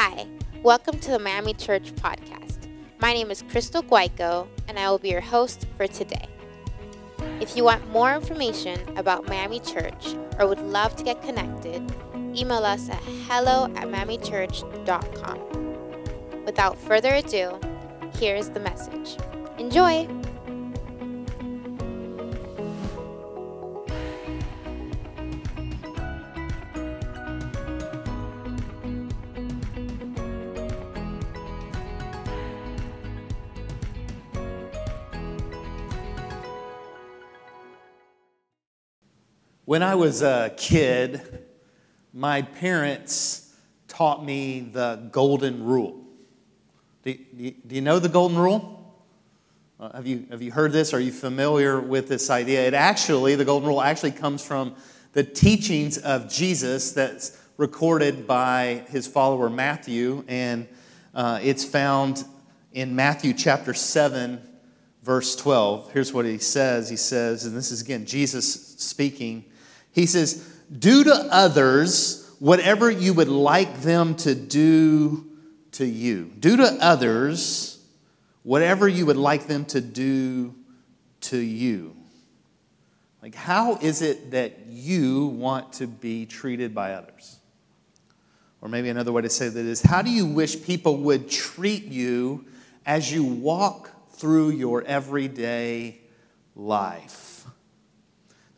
Hi, 0.00 0.28
welcome 0.62 1.00
to 1.00 1.10
the 1.10 1.18
Miami 1.18 1.54
Church 1.54 1.92
podcast. 1.96 2.68
My 3.00 3.12
name 3.12 3.32
is 3.32 3.42
Crystal 3.42 3.82
Guayco, 3.82 4.46
and 4.68 4.78
I 4.78 4.88
will 4.88 5.00
be 5.00 5.08
your 5.08 5.20
host 5.20 5.66
for 5.76 5.88
today. 5.88 6.28
If 7.40 7.56
you 7.56 7.64
want 7.64 7.90
more 7.90 8.14
information 8.14 8.78
about 8.96 9.26
Miami 9.26 9.58
Church 9.58 10.14
or 10.38 10.46
would 10.46 10.60
love 10.60 10.94
to 10.94 11.02
get 11.02 11.20
connected, 11.20 11.82
email 12.14 12.64
us 12.64 12.88
at 12.88 13.02
hello 13.26 13.64
at 13.74 13.88
miamichurch.com. 13.88 16.44
Without 16.44 16.78
further 16.78 17.16
ado, 17.16 17.58
here's 18.20 18.50
the 18.50 18.60
message. 18.60 19.16
Enjoy! 19.58 20.17
When 39.68 39.82
I 39.82 39.96
was 39.96 40.22
a 40.22 40.50
kid, 40.56 41.44
my 42.14 42.40
parents 42.40 43.54
taught 43.86 44.24
me 44.24 44.60
the 44.60 45.10
golden 45.12 45.62
rule. 45.62 46.06
Do, 47.02 47.14
do, 47.36 47.50
do 47.50 47.74
you 47.74 47.82
know 47.82 47.98
the 47.98 48.08
golden 48.08 48.38
rule? 48.38 48.98
Uh, 49.78 49.92
have, 49.92 50.06
you, 50.06 50.26
have 50.30 50.40
you 50.40 50.52
heard 50.52 50.72
this? 50.72 50.94
Are 50.94 51.00
you 51.00 51.12
familiar 51.12 51.82
with 51.82 52.08
this 52.08 52.30
idea? 52.30 52.66
It 52.66 52.72
actually, 52.72 53.34
the 53.34 53.44
golden 53.44 53.68
rule 53.68 53.82
actually 53.82 54.12
comes 54.12 54.42
from 54.42 54.74
the 55.12 55.22
teachings 55.22 55.98
of 55.98 56.30
Jesus 56.30 56.92
that's 56.92 57.38
recorded 57.58 58.26
by 58.26 58.86
his 58.88 59.06
follower 59.06 59.50
Matthew, 59.50 60.24
and 60.28 60.66
uh, 61.14 61.40
it's 61.42 61.66
found 61.66 62.24
in 62.72 62.96
Matthew 62.96 63.34
chapter 63.34 63.74
7, 63.74 64.40
verse 65.02 65.36
12. 65.36 65.92
Here's 65.92 66.14
what 66.14 66.24
he 66.24 66.38
says 66.38 66.88
He 66.88 66.96
says, 66.96 67.44
and 67.44 67.54
this 67.54 67.70
is 67.70 67.82
again 67.82 68.06
Jesus 68.06 68.78
speaking. 68.78 69.44
He 69.92 70.06
says, 70.06 70.48
Do 70.76 71.04
to 71.04 71.14
others 71.30 72.34
whatever 72.38 72.90
you 72.90 73.14
would 73.14 73.28
like 73.28 73.80
them 73.80 74.14
to 74.16 74.34
do 74.34 75.26
to 75.72 75.84
you. 75.86 76.30
Do 76.38 76.56
to 76.58 76.78
others 76.80 77.82
whatever 78.42 78.88
you 78.88 79.06
would 79.06 79.16
like 79.16 79.46
them 79.46 79.64
to 79.66 79.80
do 79.80 80.54
to 81.20 81.36
you. 81.36 81.94
Like, 83.22 83.34
how 83.34 83.76
is 83.76 84.00
it 84.00 84.30
that 84.30 84.66
you 84.68 85.26
want 85.26 85.74
to 85.74 85.86
be 85.86 86.24
treated 86.24 86.74
by 86.74 86.92
others? 86.94 87.38
Or 88.60 88.68
maybe 88.68 88.88
another 88.88 89.12
way 89.12 89.22
to 89.22 89.30
say 89.30 89.48
that 89.48 89.66
is, 89.66 89.82
how 89.82 90.02
do 90.02 90.10
you 90.10 90.26
wish 90.26 90.62
people 90.62 90.96
would 90.98 91.30
treat 91.30 91.84
you 91.84 92.46
as 92.86 93.12
you 93.12 93.24
walk 93.24 93.90
through 94.12 94.50
your 94.50 94.82
everyday 94.82 96.00
life? 96.56 97.27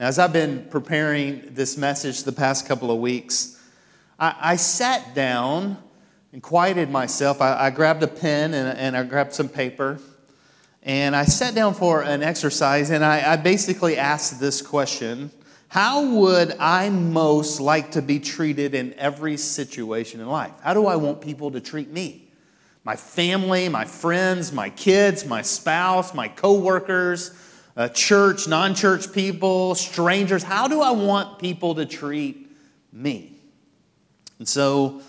As 0.01 0.19
I've 0.19 0.33
been 0.33 0.65
preparing 0.71 1.43
this 1.51 1.77
message 1.77 2.25
the 2.25 2.33
past 2.33 2.67
couple 2.67 2.91
of 2.91 3.01
weeks, 3.01 3.61
I, 4.19 4.35
I 4.41 4.57
sat 4.57 5.15
down 5.15 5.77
and 6.33 6.43
quieted 6.43 6.89
myself. 6.89 7.43
I, 7.43 7.67
I 7.67 7.71
grabbed 7.71 8.03
a 8.03 8.09
pen 8.09 8.55
and, 8.55 8.79
and, 8.79 8.97
I 8.97 9.03
grabbed 9.03 9.35
some 9.35 9.51
paper, 9.51 9.99
and 10.83 11.15
I 11.15 11.27
sat 11.27 11.55
down 11.55 11.75
for 11.75 12.01
an 12.01 12.23
exercise, 12.23 12.89
and 12.89 13.05
I, 13.05 13.33
I 13.33 13.37
basically 13.37 13.99
asked 13.99 14.41
this 14.41 14.63
question 14.63 15.31
How 15.69 16.03
would 16.15 16.57
I 16.59 16.89
most 16.89 17.61
like 17.61 17.91
to 17.91 18.01
be 18.01 18.19
treated 18.21 18.75
in 18.75 18.95
every 18.95 19.37
situation 19.37 20.23
in 20.23 20.29
life? 20.29 20.53
How 20.63 20.73
do 20.73 20.87
I 20.87 20.97
want 20.97 21.21
people 21.21 21.51
to 21.51 21.61
treat 21.61 21.91
me? 21.91 22.27
My 22.85 22.97
family, 22.97 23.69
my 23.69 23.85
friends, 23.85 24.51
my 24.51 24.71
kids, 24.71 25.27
my 25.27 25.43
spouse, 25.43 26.15
my 26.15 26.29
coworkers, 26.29 27.33
uh, 27.81 27.89
church, 27.89 28.47
non 28.47 28.75
church 28.75 29.11
people, 29.11 29.75
strangers. 29.75 30.43
How 30.43 30.69
do 30.69 30.83
I 30.83 30.91
want 30.91 31.39
people 31.39 31.77
to 31.77 31.87
treat 31.87 32.47
me? 32.93 33.33
And 34.39 34.47
so 34.47 35.01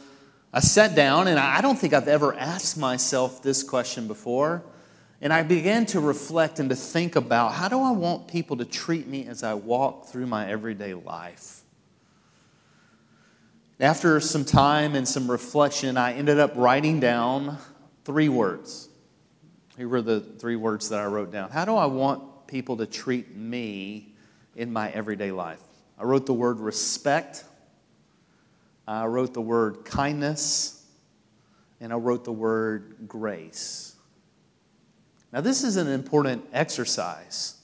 I 0.53 0.61
sat 0.61 0.95
down, 0.95 1.27
and 1.27 1.37
I 1.37 1.59
don't 1.59 1.77
think 1.77 1.93
I've 1.93 2.07
ever 2.07 2.33
asked 2.33 2.77
myself 2.77 3.43
this 3.43 3.61
question 3.61 4.07
before. 4.07 4.63
And 5.19 5.33
I 5.33 5.43
began 5.43 5.85
to 5.87 5.99
reflect 5.99 6.59
and 6.59 6.69
to 6.69 6.75
think 6.77 7.17
about 7.17 7.51
how 7.51 7.67
do 7.67 7.81
I 7.81 7.91
want 7.91 8.29
people 8.29 8.55
to 8.55 8.65
treat 8.65 9.05
me 9.05 9.27
as 9.27 9.43
I 9.43 9.53
walk 9.53 10.05
through 10.05 10.27
my 10.27 10.49
everyday 10.49 10.93
life? 10.93 11.63
After 13.81 14.21
some 14.21 14.45
time 14.45 14.95
and 14.95 15.05
some 15.05 15.29
reflection, 15.29 15.97
I 15.97 16.13
ended 16.13 16.39
up 16.39 16.53
writing 16.55 17.01
down 17.01 17.57
three 18.05 18.29
words. 18.29 18.87
Here 19.75 19.89
were 19.89 20.01
the 20.01 20.21
three 20.21 20.55
words 20.55 20.87
that 20.87 21.01
I 21.01 21.05
wrote 21.07 21.33
down. 21.33 21.49
How 21.49 21.65
do 21.65 21.75
I 21.75 21.87
want 21.87 22.30
people 22.51 22.77
to 22.77 22.85
treat 22.85 23.35
me 23.35 24.13
in 24.55 24.71
my 24.71 24.91
everyday 24.91 25.31
life. 25.31 25.61
I 25.97 26.03
wrote 26.03 26.25
the 26.25 26.33
word 26.33 26.59
respect, 26.59 27.45
I 28.87 29.05
wrote 29.05 29.33
the 29.33 29.41
word 29.41 29.85
kindness, 29.85 30.85
and 31.79 31.93
I 31.93 31.95
wrote 31.95 32.25
the 32.25 32.31
word 32.31 33.07
grace. 33.07 33.95
Now, 35.31 35.39
this 35.39 35.63
is 35.63 35.77
an 35.77 35.87
important 35.87 36.45
exercise 36.51 37.55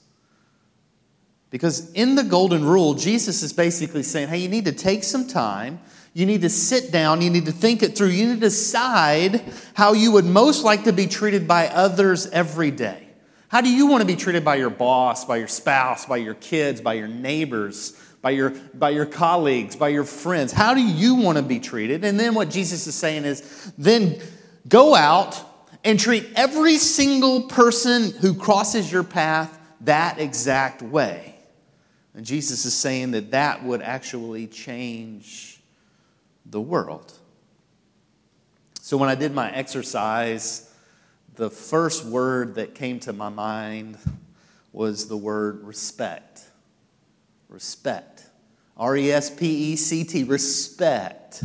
because 1.50 1.92
in 1.92 2.14
the 2.14 2.24
Golden 2.24 2.64
Rule, 2.64 2.94
Jesus 2.94 3.42
is 3.42 3.52
basically 3.52 4.02
saying, 4.02 4.28
hey, 4.28 4.38
you 4.38 4.48
need 4.48 4.64
to 4.64 4.72
take 4.72 5.04
some 5.04 5.26
time. 5.26 5.80
You 6.14 6.24
need 6.24 6.40
to 6.42 6.48
sit 6.48 6.90
down. 6.90 7.20
You 7.20 7.28
need 7.28 7.44
to 7.44 7.52
think 7.52 7.82
it 7.82 7.96
through. 7.96 8.08
You 8.08 8.28
need 8.28 8.34
to 8.36 8.40
decide 8.40 9.42
how 9.74 9.92
you 9.92 10.12
would 10.12 10.24
most 10.24 10.64
like 10.64 10.84
to 10.84 10.92
be 10.94 11.06
treated 11.06 11.46
by 11.46 11.68
others 11.68 12.26
every 12.28 12.70
day. 12.70 13.07
How 13.48 13.62
do 13.62 13.70
you 13.70 13.86
want 13.86 14.02
to 14.02 14.06
be 14.06 14.16
treated 14.16 14.44
by 14.44 14.56
your 14.56 14.70
boss, 14.70 15.24
by 15.24 15.38
your 15.38 15.48
spouse, 15.48 16.04
by 16.04 16.18
your 16.18 16.34
kids, 16.34 16.80
by 16.82 16.94
your 16.94 17.08
neighbors, 17.08 17.98
by 18.20 18.30
your, 18.30 18.50
by 18.74 18.90
your 18.90 19.06
colleagues, 19.06 19.74
by 19.74 19.88
your 19.88 20.04
friends? 20.04 20.52
How 20.52 20.74
do 20.74 20.82
you 20.82 21.14
want 21.14 21.38
to 21.38 21.42
be 21.42 21.58
treated? 21.58 22.04
And 22.04 22.20
then 22.20 22.34
what 22.34 22.50
Jesus 22.50 22.86
is 22.86 22.94
saying 22.94 23.24
is 23.24 23.72
then 23.78 24.20
go 24.68 24.94
out 24.94 25.42
and 25.82 25.98
treat 25.98 26.26
every 26.36 26.76
single 26.76 27.42
person 27.42 28.10
who 28.10 28.34
crosses 28.34 28.92
your 28.92 29.04
path 29.04 29.58
that 29.82 30.18
exact 30.18 30.82
way. 30.82 31.34
And 32.14 32.26
Jesus 32.26 32.66
is 32.66 32.74
saying 32.74 33.12
that 33.12 33.30
that 33.30 33.64
would 33.64 33.80
actually 33.80 34.46
change 34.46 35.60
the 36.44 36.60
world. 36.60 37.12
So 38.82 38.96
when 38.96 39.08
I 39.08 39.14
did 39.14 39.32
my 39.32 39.50
exercise, 39.52 40.67
the 41.38 41.48
first 41.48 42.04
word 42.04 42.56
that 42.56 42.74
came 42.74 42.98
to 42.98 43.12
my 43.12 43.28
mind 43.28 43.96
was 44.72 45.06
the 45.06 45.16
word 45.16 45.62
respect. 45.62 46.42
Respect. 47.48 48.26
R 48.76 48.96
E 48.96 49.12
S 49.12 49.30
P 49.30 49.72
E 49.72 49.76
C 49.76 50.02
T, 50.02 50.24
respect. 50.24 51.44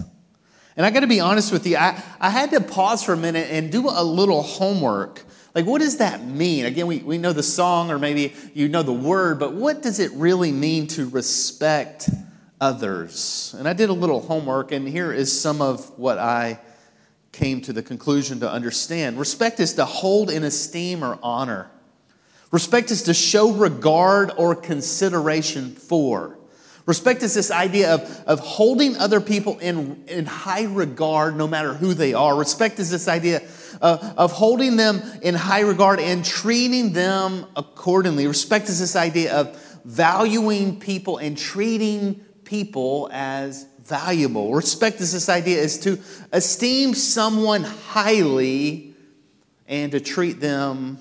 And 0.76 0.84
I 0.84 0.90
got 0.90 1.02
to 1.02 1.08
be 1.08 1.20
honest 1.20 1.52
with 1.52 1.68
you, 1.68 1.78
I, 1.78 2.02
I 2.20 2.32
had 2.32 2.50
to 2.52 2.60
pause 2.60 3.04
for 3.04 3.14
a 3.14 3.18
minute 3.18 3.50
and 3.52 3.72
do 3.72 3.88
a 3.88 4.04
little 4.04 4.42
homework. 4.42 5.24
Like, 5.54 5.68
what 5.68 5.80
does 5.80 5.98
that 5.98 6.26
mean? 6.26 6.66
Again, 6.66 6.88
we, 6.88 6.98
we 6.98 7.20
know 7.20 7.32
the 7.32 7.44
song 7.44 7.92
or 7.92 8.00
maybe 8.00 8.34
you 8.56 8.70
know 8.70 8.82
the 8.82 8.92
word, 8.92 9.40
but 9.40 9.54
what 9.54 9.84
does 9.84 10.00
it 10.00 10.12
really 10.14 10.52
mean 10.52 10.88
to 10.88 11.08
respect 11.08 12.10
others? 12.60 13.56
And 13.60 13.68
I 13.68 13.74
did 13.74 13.90
a 13.92 13.94
little 13.94 14.22
homework, 14.22 14.72
and 14.72 14.90
here 14.90 15.14
is 15.14 15.40
some 15.40 15.62
of 15.62 16.00
what 16.00 16.18
I 16.18 16.58
came 17.34 17.60
to 17.62 17.74
the 17.74 17.84
conclusion 17.84 18.40
to 18.40 18.50
understand. 18.50 19.20
Respect 19.20 19.60
is 19.60 19.74
to 19.74 19.84
hold 19.84 20.30
in 20.30 20.44
esteem 20.44 21.04
or 21.04 21.20
honor. 21.22 21.70
Respect 22.52 22.92
is 22.92 23.04
to 23.04 23.14
show 23.14 23.52
regard 23.52 24.32
or 24.38 24.56
consideration 24.56 25.72
for. 25.72 26.38
Respect 26.86 27.24
is 27.24 27.34
this 27.34 27.50
idea 27.50 27.96
of, 27.96 28.24
of 28.28 28.40
holding 28.40 28.96
other 28.98 29.20
people 29.20 29.58
in, 29.60 30.04
in 30.08 30.26
high 30.26 30.66
regard 30.66 31.36
no 31.36 31.48
matter 31.48 31.74
who 31.74 31.94
they 31.94 32.14
are. 32.14 32.38
Respect 32.38 32.78
is 32.78 32.92
this 32.92 33.08
idea 33.08 33.42
of, 33.82 34.04
of 34.18 34.32
holding 34.34 34.76
them 34.76 35.02
in 35.22 35.34
high 35.34 35.62
regard 35.62 36.00
and 36.00 36.24
treating 36.24 36.94
them 36.94 37.46
accordingly. 37.56 38.28
Respect 38.28 38.70
is 38.70 38.80
this 38.80 38.96
idea 38.96 39.34
of 39.34 39.82
valuing 39.86 40.80
people 40.80 41.18
and 41.18 41.38
treating 41.38 42.16
people 42.44 43.10
as 43.12 43.66
valuable. 43.86 44.54
Respect 44.54 45.02
is 45.02 45.12
this 45.14 45.30
idea 45.30 45.60
is 45.60 45.78
to 45.80 46.00
esteem 46.32 46.94
someone 46.94 47.64
highly 47.64 48.94
and 49.68 49.92
to 49.92 50.00
treat 50.00 50.40
them 50.40 50.98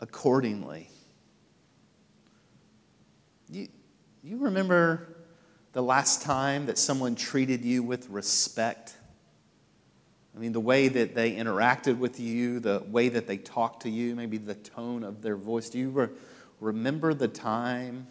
accordingly. 0.00 0.88
You, 3.50 3.68
you 4.22 4.38
remember 4.38 5.16
the 5.72 5.82
last 5.82 6.22
time 6.22 6.66
that 6.66 6.78
someone 6.78 7.14
treated 7.14 7.64
you 7.64 7.82
with 7.82 8.08
respect? 8.10 8.96
I 10.34 10.38
mean, 10.38 10.52
the 10.52 10.60
way 10.60 10.88
that 10.88 11.14
they 11.14 11.32
interacted 11.32 11.98
with 11.98 12.18
you, 12.18 12.60
the 12.60 12.82
way 12.88 13.08
that 13.10 13.26
they 13.26 13.36
talked 13.36 13.82
to 13.82 13.90
you, 13.90 14.14
maybe 14.14 14.38
the 14.38 14.54
tone 14.54 15.02
of 15.04 15.22
their 15.22 15.36
voice. 15.36 15.70
Do 15.70 15.78
you 15.78 15.90
re- 15.90 16.08
remember 16.60 17.14
the 17.14 17.28
time 17.28 18.06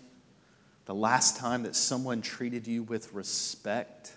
the 0.91 0.95
last 0.95 1.37
time 1.37 1.63
that 1.63 1.73
someone 1.73 2.21
treated 2.21 2.67
you 2.67 2.83
with 2.83 3.13
respect. 3.13 4.11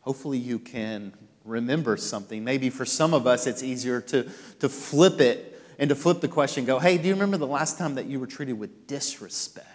Hopefully, 0.00 0.38
you 0.38 0.58
can 0.58 1.12
remember 1.44 1.98
something. 1.98 2.42
Maybe 2.42 2.70
for 2.70 2.86
some 2.86 3.12
of 3.12 3.26
us, 3.26 3.46
it's 3.46 3.62
easier 3.62 4.00
to, 4.00 4.22
to 4.60 4.68
flip 4.70 5.20
it 5.20 5.60
and 5.78 5.90
to 5.90 5.94
flip 5.94 6.22
the 6.22 6.28
question 6.28 6.64
go, 6.64 6.78
hey, 6.78 6.96
do 6.96 7.06
you 7.06 7.12
remember 7.12 7.36
the 7.36 7.46
last 7.46 7.76
time 7.76 7.96
that 7.96 8.06
you 8.06 8.18
were 8.18 8.26
treated 8.26 8.54
with 8.54 8.86
disrespect? 8.86 9.68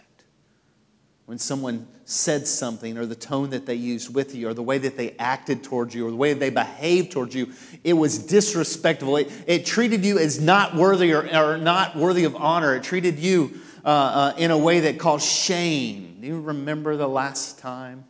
When 1.28 1.38
someone 1.38 1.88
said 2.06 2.48
something, 2.48 2.98
or 2.98 3.06
the 3.06 3.14
tone 3.14 3.52
that 3.52 3.68
they 3.68 3.76
used 3.76 4.12
with 4.12 4.34
you, 4.34 4.50
or 4.50 4.56
the 4.56 4.64
way 4.64 4.80
that 4.80 4.98
they 4.98 5.12
acted 5.20 5.64
towards 5.64 5.94
you, 5.94 6.08
or 6.08 6.10
the 6.10 6.18
way 6.18 6.34
they 6.34 6.50
behaved 6.50 7.12
towards 7.12 7.36
you, 7.36 7.54
it 7.84 7.94
was 7.94 8.18
disrespectful. 8.18 9.16
It, 9.18 9.32
it 9.46 9.64
treated 9.64 10.04
you 10.04 10.18
as 10.18 10.42
not 10.42 10.76
worthy 10.76 11.14
or, 11.14 11.22
or 11.32 11.60
not 11.60 11.96
worthy 11.96 12.24
of 12.24 12.36
honor. 12.36 12.74
It 12.74 12.82
treated 12.82 13.20
you 13.20 13.62
uh, 13.84 13.88
uh, 13.88 14.34
in 14.38 14.52
a 14.52 14.58
way 14.58 14.82
that 14.82 15.00
caused 15.00 15.28
shame. 15.28 16.18
Do 16.22 16.28
you 16.28 16.42
remember 16.42 16.96
the 16.96 17.08
last 17.08 17.60
time? 17.60 18.06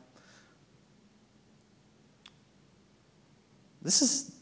This 3.82 4.02
is 4.02 4.36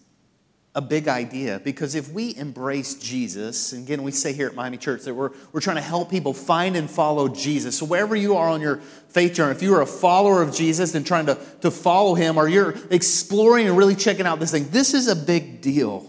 a 0.77 0.81
big 0.81 1.07
idea 1.07 1.59
because 1.63 1.95
if 1.95 2.11
we 2.11 2.35
embrace 2.35 2.95
Jesus, 2.95 3.73
and 3.73 3.83
again, 3.83 4.03
we 4.03 4.11
say 4.11 4.31
here 4.31 4.47
at 4.47 4.53
Miami 4.53 4.77
Church 4.77 5.03
that 5.03 5.13
we're, 5.13 5.31
we're 5.51 5.59
trying 5.59 5.77
to 5.77 5.81
help 5.81 6.11
people 6.11 6.33
find 6.33 6.75
and 6.75 6.87
follow 6.87 7.27
Jesus. 7.27 7.79
So, 7.79 7.85
wherever 7.85 8.15
you 8.15 8.35
are 8.35 8.47
on 8.47 8.61
your 8.61 8.77
faith 9.09 9.33
journey, 9.33 9.55
if 9.55 9.63
you 9.63 9.73
are 9.73 9.81
a 9.81 9.87
follower 9.87 10.43
of 10.43 10.53
Jesus 10.53 10.93
and 10.93 11.05
trying 11.05 11.25
to, 11.25 11.37
to 11.61 11.71
follow 11.71 12.13
him, 12.13 12.37
or 12.37 12.47
you're 12.47 12.75
exploring 12.91 13.67
and 13.67 13.75
really 13.75 13.95
checking 13.95 14.27
out 14.27 14.39
this 14.39 14.51
thing, 14.51 14.67
this 14.69 14.93
is 14.93 15.07
a 15.07 15.15
big 15.15 15.61
deal. 15.61 16.05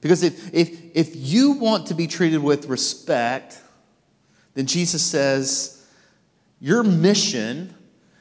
Because 0.00 0.24
if, 0.24 0.52
if, 0.52 0.96
if 0.96 1.10
you 1.14 1.52
want 1.52 1.86
to 1.86 1.94
be 1.94 2.08
treated 2.08 2.42
with 2.42 2.66
respect, 2.66 3.60
then 4.58 4.66
Jesus 4.66 5.04
says, 5.04 5.86
Your 6.58 6.82
mission 6.82 7.72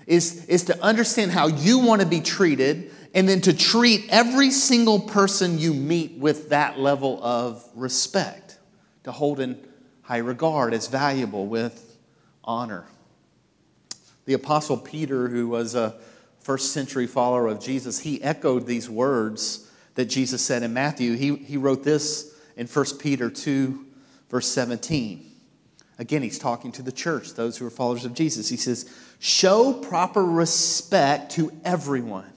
is, 0.05 0.45
is 0.45 0.65
to 0.65 0.83
understand 0.83 1.31
how 1.31 1.47
you 1.47 1.79
want 1.79 2.01
to 2.01 2.07
be 2.07 2.21
treated 2.21 2.91
and 3.15 3.27
then 3.27 3.41
to 3.41 3.57
treat 3.57 4.05
every 4.09 4.51
single 4.51 4.99
person 4.99 5.57
you 5.57 5.73
meet 5.73 6.11
with 6.19 6.49
that 6.49 6.77
level 6.77 7.19
of 7.23 7.67
respect, 7.73 8.59
to 9.03 9.11
hold 9.11 9.39
in 9.39 9.57
high 10.03 10.19
regard 10.19 10.75
as 10.75 10.85
valuable 10.85 11.47
with 11.47 11.97
honor. 12.43 12.85
The 14.25 14.33
Apostle 14.33 14.77
Peter, 14.77 15.29
who 15.29 15.47
was 15.47 15.73
a 15.73 15.95
first 16.39 16.71
century 16.71 17.07
follower 17.07 17.47
of 17.47 17.59
Jesus, 17.59 17.97
he 17.97 18.21
echoed 18.21 18.67
these 18.67 18.87
words 18.87 19.67
that 19.95 20.05
Jesus 20.05 20.43
said 20.43 20.61
in 20.61 20.71
Matthew. 20.71 21.15
He, 21.15 21.35
he 21.37 21.57
wrote 21.57 21.83
this 21.83 22.35
in 22.55 22.67
1 22.67 22.85
Peter 22.99 23.31
2, 23.31 23.87
verse 24.29 24.47
17. 24.49 25.26
Again, 25.99 26.21
he's 26.21 26.39
talking 26.39 26.71
to 26.73 26.81
the 26.81 26.91
church, 26.91 27.33
those 27.33 27.57
who 27.57 27.65
are 27.65 27.71
followers 27.71 28.05
of 28.05 28.13
Jesus. 28.13 28.49
He 28.49 28.57
says, 28.57 28.93
Show 29.19 29.73
proper 29.73 30.23
respect 30.23 31.31
to 31.33 31.51
everyone 31.63 32.31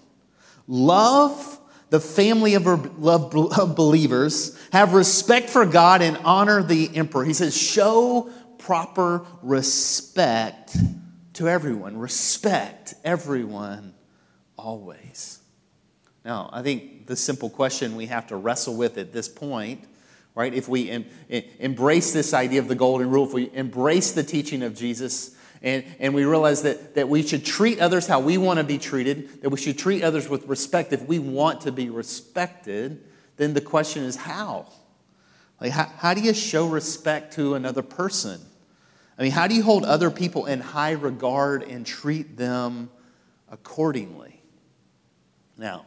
love 0.71 1.59
the 1.91 2.01
family 2.01 2.55
of, 2.55 2.65
believers, 3.75 4.57
have 4.73 4.95
respect 4.95 5.51
for 5.51 5.67
God, 5.67 6.01
and 6.01 6.17
honor 6.19 6.63
the 6.63 6.89
emperor. 6.95 7.25
He 7.25 7.35
says, 7.35 7.57
show 7.57 8.31
proper 8.59 9.27
respect 9.43 10.77
to 11.35 11.49
everyone. 11.49 11.99
Respect 11.99 12.95
everyone 13.05 13.95
always. 14.57 15.41
Now, 16.25 16.49
I 16.53 16.63
think 16.63 17.07
the 17.07 17.17
simple 17.17 17.51
question 17.51 17.97
we 17.97 18.07
have 18.07 18.29
to 18.29 18.37
wrestle 18.37 18.77
with 18.77 18.97
at 18.97 19.13
this 19.13 19.29
point, 19.29 19.83
right, 20.41 20.55
if 20.55 20.69
we 20.69 20.91
em- 20.91 21.05
embrace 21.59 22.13
this 22.13 22.35
idea 22.35 22.61
of 22.61 22.69
the 22.69 22.75
golden 22.75 23.11
rule, 23.11 23.27
if 23.27 23.33
we 23.33 23.51
embrace 23.55 24.13
the 24.13 24.23
teaching 24.23 24.63
of 24.63 24.75
Jesus, 24.75 25.37
and, 25.63 25.85
and 25.99 26.15
we 26.15 26.25
realize 26.25 26.63
that, 26.63 26.95
that 26.95 27.09
we 27.09 27.23
should 27.23 27.45
treat 27.45 27.81
others 27.81 28.07
how 28.07 28.21
we 28.21 28.39
want 28.39 28.59
to 28.59 28.65
be 28.65 28.79
treated, 28.79 29.43
that 29.43 29.51
we 29.51 29.59
should 29.59 29.79
treat 29.79 30.03
others 30.03 30.29
with 30.29 30.47
respect 30.47 30.93
if 30.93 31.03
we 31.03 31.19
want 31.19 31.61
to 31.63 31.73
be 31.73 31.91
respected. 31.91 33.05
Then 33.37 33.55
the 33.55 33.61
question 33.61 34.05
is 34.05 34.17
how? 34.17 34.67
Like, 35.61 35.73
how, 35.73 35.85
how 35.99 36.15
do 36.15 36.23
you 36.23 36.33
show 36.33 36.67
respect 36.67 37.35
to 37.35 37.55
another 37.55 37.83
person? 37.83 38.41
I 39.19 39.23
mean, 39.23 39.33
how 39.33 39.47
do 39.47 39.55
you 39.55 39.63
hold 39.63 39.85
other 39.85 40.11
people 40.11 40.47
in 40.47 40.61
high 40.61 40.93
regard 40.93 41.63
and 41.63 41.85
treat 41.85 42.39
them 42.39 42.89
accordingly? 43.51 44.41
Now, 45.59 45.85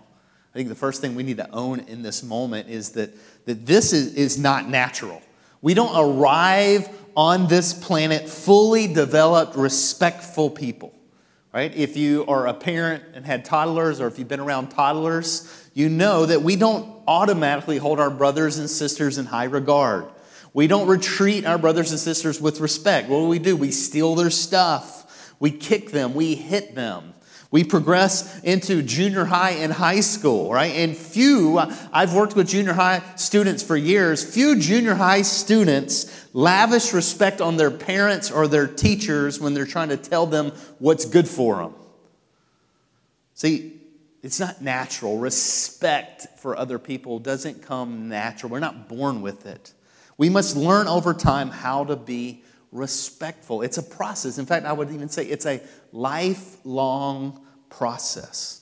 I 0.54 0.58
think 0.58 0.70
the 0.70 0.76
first 0.76 1.02
thing 1.02 1.16
we 1.16 1.24
need 1.24 1.38
to 1.38 1.50
own 1.52 1.80
in 1.82 2.04
this 2.04 2.22
moment 2.22 2.70
is 2.70 2.92
that, 2.92 3.12
that 3.46 3.66
this 3.66 3.92
is, 3.92 4.14
is 4.14 4.38
not 4.38 4.70
natural. 4.70 5.20
We 5.64 5.74
don't 5.74 5.96
arrive 5.98 6.88
on 7.16 7.48
this 7.48 7.74
planet 7.74 8.30
fully 8.30 8.86
developed, 8.94 9.56
respectful 9.56 10.52
people. 10.52 10.94
Right? 11.52 11.76
If 11.76 11.98
you 11.98 12.26
are 12.28 12.48
a 12.48 12.54
parent 12.54 13.04
and 13.14 13.26
had 13.26 13.46
toddlers, 13.46 14.02
or 14.02 14.08
if 14.08 14.18
you've 14.20 14.28
been 14.28 14.40
around 14.40 14.70
toddlers, 14.70 15.70
you 15.74 15.90
know 15.90 16.26
that 16.26 16.42
we 16.42 16.56
don't 16.56 17.02
automatically 17.08 17.78
hold 17.78 18.00
our 18.00 18.10
brothers 18.10 18.58
and 18.58 18.70
sisters 18.70 19.18
in 19.18 19.26
high 19.26 19.46
regard. 19.46 20.06
We 20.54 20.68
don't 20.68 20.88
retreat 20.88 21.46
our 21.46 21.58
brothers 21.58 21.92
and 21.92 22.00
sisters 22.00 22.40
with 22.40 22.60
respect. 22.60 23.10
What 23.10 23.20
do 23.20 23.28
we 23.28 23.40
do? 23.40 23.56
We 23.56 23.72
steal 23.72 24.16
their 24.16 24.30
stuff. 24.30 25.36
We 25.40 25.52
kick 25.52 25.92
them. 25.92 26.14
We 26.14 26.36
hit 26.36 26.76
them. 26.76 27.14
We 27.54 27.64
progress 27.64 28.42
into 28.42 28.82
junior 28.82 29.26
high 29.26 29.52
and 29.52 29.72
high 29.72 30.00
school, 30.00 30.52
right? 30.52 30.74
And 30.74 30.98
few, 30.98 31.60
I've 31.60 32.12
worked 32.16 32.36
with 32.36 32.48
junior 32.48 32.74
high 32.74 33.04
students 33.16 33.62
for 33.62 33.78
years, 33.78 34.24
few 34.24 34.60
junior 34.60 34.96
high 34.96 35.22
students 35.22 36.34
lavish 36.34 36.94
respect 36.94 37.42
on 37.42 37.58
their 37.58 37.70
parents 37.70 38.32
or 38.32 38.48
their 38.48 38.66
teachers 38.66 39.40
when 39.40 39.54
they're 39.54 39.68
trying 39.68 39.90
to 39.90 39.98
tell 39.98 40.26
them 40.26 40.52
what's 40.80 41.06
good 41.06 41.28
for 41.28 41.58
them. 41.58 41.76
See, 43.36 43.80
it's 44.24 44.40
not 44.40 44.64
natural. 44.64 45.20
Respect 45.20 46.26
for 46.40 46.58
other 46.58 46.80
people 46.80 47.20
doesn't 47.20 47.62
come 47.62 48.10
natural. 48.10 48.52
We're 48.52 48.62
not 48.62 48.90
born 48.90 49.22
with 49.22 49.46
it. 49.46 49.74
We 50.18 50.28
must 50.28 50.56
learn 50.58 50.88
over 50.88 51.14
time 51.14 51.52
how 51.52 51.84
to 51.84 51.96
be 51.96 52.42
respectful. 52.74 53.62
It's 53.62 53.78
a 53.78 53.84
process. 53.84 54.38
In 54.38 54.46
fact, 54.46 54.66
I 54.66 54.74
would 54.74 54.92
even 54.92 55.10
say 55.10 55.26
it's 55.26 55.46
a 55.46 55.62
lifelong 55.92 57.42
process. 57.70 58.62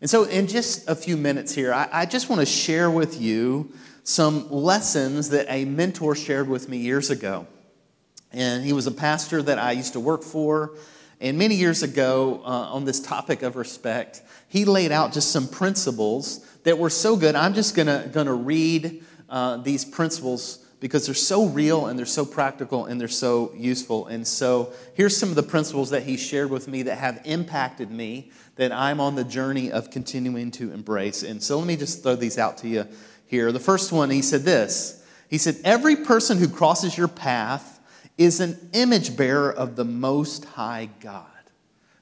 And 0.00 0.08
so, 0.08 0.24
in 0.24 0.46
just 0.46 0.88
a 0.88 0.94
few 0.94 1.16
minutes 1.16 1.54
here, 1.54 1.72
I, 1.72 1.88
I 1.92 2.06
just 2.06 2.28
want 2.28 2.40
to 2.40 2.46
share 2.46 2.90
with 2.90 3.20
you 3.20 3.72
some 4.04 4.50
lessons 4.50 5.30
that 5.30 5.46
a 5.48 5.64
mentor 5.64 6.14
shared 6.14 6.48
with 6.48 6.68
me 6.68 6.78
years 6.78 7.10
ago. 7.10 7.46
And 8.32 8.64
he 8.64 8.72
was 8.72 8.86
a 8.86 8.92
pastor 8.92 9.42
that 9.42 9.58
I 9.58 9.72
used 9.72 9.94
to 9.94 10.00
work 10.00 10.22
for. 10.22 10.76
And 11.20 11.36
many 11.36 11.56
years 11.56 11.82
ago, 11.82 12.42
uh, 12.44 12.48
on 12.48 12.84
this 12.84 13.00
topic 13.00 13.42
of 13.42 13.56
respect, 13.56 14.22
he 14.48 14.64
laid 14.64 14.92
out 14.92 15.12
just 15.12 15.32
some 15.32 15.48
principles 15.48 16.46
that 16.62 16.78
were 16.78 16.90
so 16.90 17.16
good. 17.16 17.34
I'm 17.34 17.54
just 17.54 17.74
going 17.74 17.86
to 18.12 18.32
read 18.32 19.02
uh, 19.28 19.56
these 19.58 19.84
principles 19.84 20.64
because 20.80 21.06
they're 21.06 21.14
so 21.14 21.46
real 21.46 21.86
and 21.86 21.98
they're 21.98 22.06
so 22.06 22.24
practical 22.24 22.86
and 22.86 23.00
they're 23.00 23.08
so 23.08 23.52
useful. 23.56 24.06
And 24.06 24.26
so 24.26 24.72
here's 24.94 25.16
some 25.16 25.28
of 25.28 25.34
the 25.34 25.42
principles 25.42 25.90
that 25.90 26.04
he 26.04 26.16
shared 26.16 26.50
with 26.50 26.68
me 26.68 26.82
that 26.84 26.98
have 26.98 27.20
impacted 27.24 27.90
me 27.90 28.30
that 28.56 28.72
I'm 28.72 29.00
on 29.00 29.14
the 29.14 29.24
journey 29.24 29.72
of 29.72 29.90
continuing 29.90 30.50
to 30.52 30.72
embrace. 30.72 31.22
And 31.22 31.42
so 31.42 31.58
let 31.58 31.66
me 31.66 31.76
just 31.76 32.02
throw 32.02 32.16
these 32.16 32.38
out 32.38 32.58
to 32.58 32.68
you 32.68 32.86
here. 33.26 33.50
The 33.52 33.60
first 33.60 33.92
one, 33.92 34.10
he 34.10 34.22
said 34.22 34.42
this 34.42 35.04
He 35.28 35.38
said, 35.38 35.56
Every 35.64 35.96
person 35.96 36.38
who 36.38 36.48
crosses 36.48 36.96
your 36.96 37.08
path 37.08 37.80
is 38.16 38.40
an 38.40 38.70
image 38.72 39.16
bearer 39.16 39.52
of 39.52 39.76
the 39.76 39.84
Most 39.84 40.44
High 40.44 40.90
God. 41.00 41.26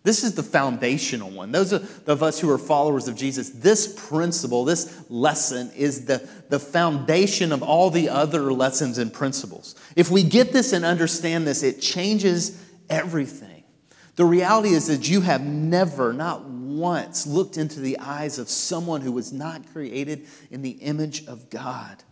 This 0.06 0.22
is 0.22 0.34
the 0.34 0.42
foundational 0.44 1.30
one. 1.30 1.50
Those 1.50 1.72
of 1.72 2.22
us 2.22 2.38
who 2.38 2.48
are 2.52 2.58
followers 2.58 3.08
of 3.08 3.16
Jesus, 3.16 3.50
this 3.50 3.92
principle, 4.08 4.64
this 4.64 5.04
lesson 5.10 5.72
is 5.74 6.04
the, 6.04 6.28
the 6.48 6.60
foundation 6.60 7.50
of 7.50 7.60
all 7.60 7.90
the 7.90 8.08
other 8.08 8.52
lessons 8.52 8.98
and 8.98 9.12
principles. 9.12 9.74
If 9.96 10.08
we 10.08 10.22
get 10.22 10.52
this 10.52 10.72
and 10.72 10.84
understand 10.84 11.44
this, 11.44 11.64
it 11.64 11.80
changes 11.80 12.56
everything. 12.88 13.64
The 14.14 14.24
reality 14.24 14.68
is 14.68 14.86
that 14.86 15.08
you 15.08 15.22
have 15.22 15.44
never, 15.44 16.12
not 16.12 16.44
once, 16.44 17.26
looked 17.26 17.56
into 17.56 17.80
the 17.80 17.98
eyes 17.98 18.38
of 18.38 18.48
someone 18.48 19.00
who 19.00 19.10
was 19.10 19.32
not 19.32 19.72
created 19.72 20.24
in 20.52 20.62
the 20.62 20.70
image 20.70 21.26
of 21.26 21.50
God. 21.50 22.04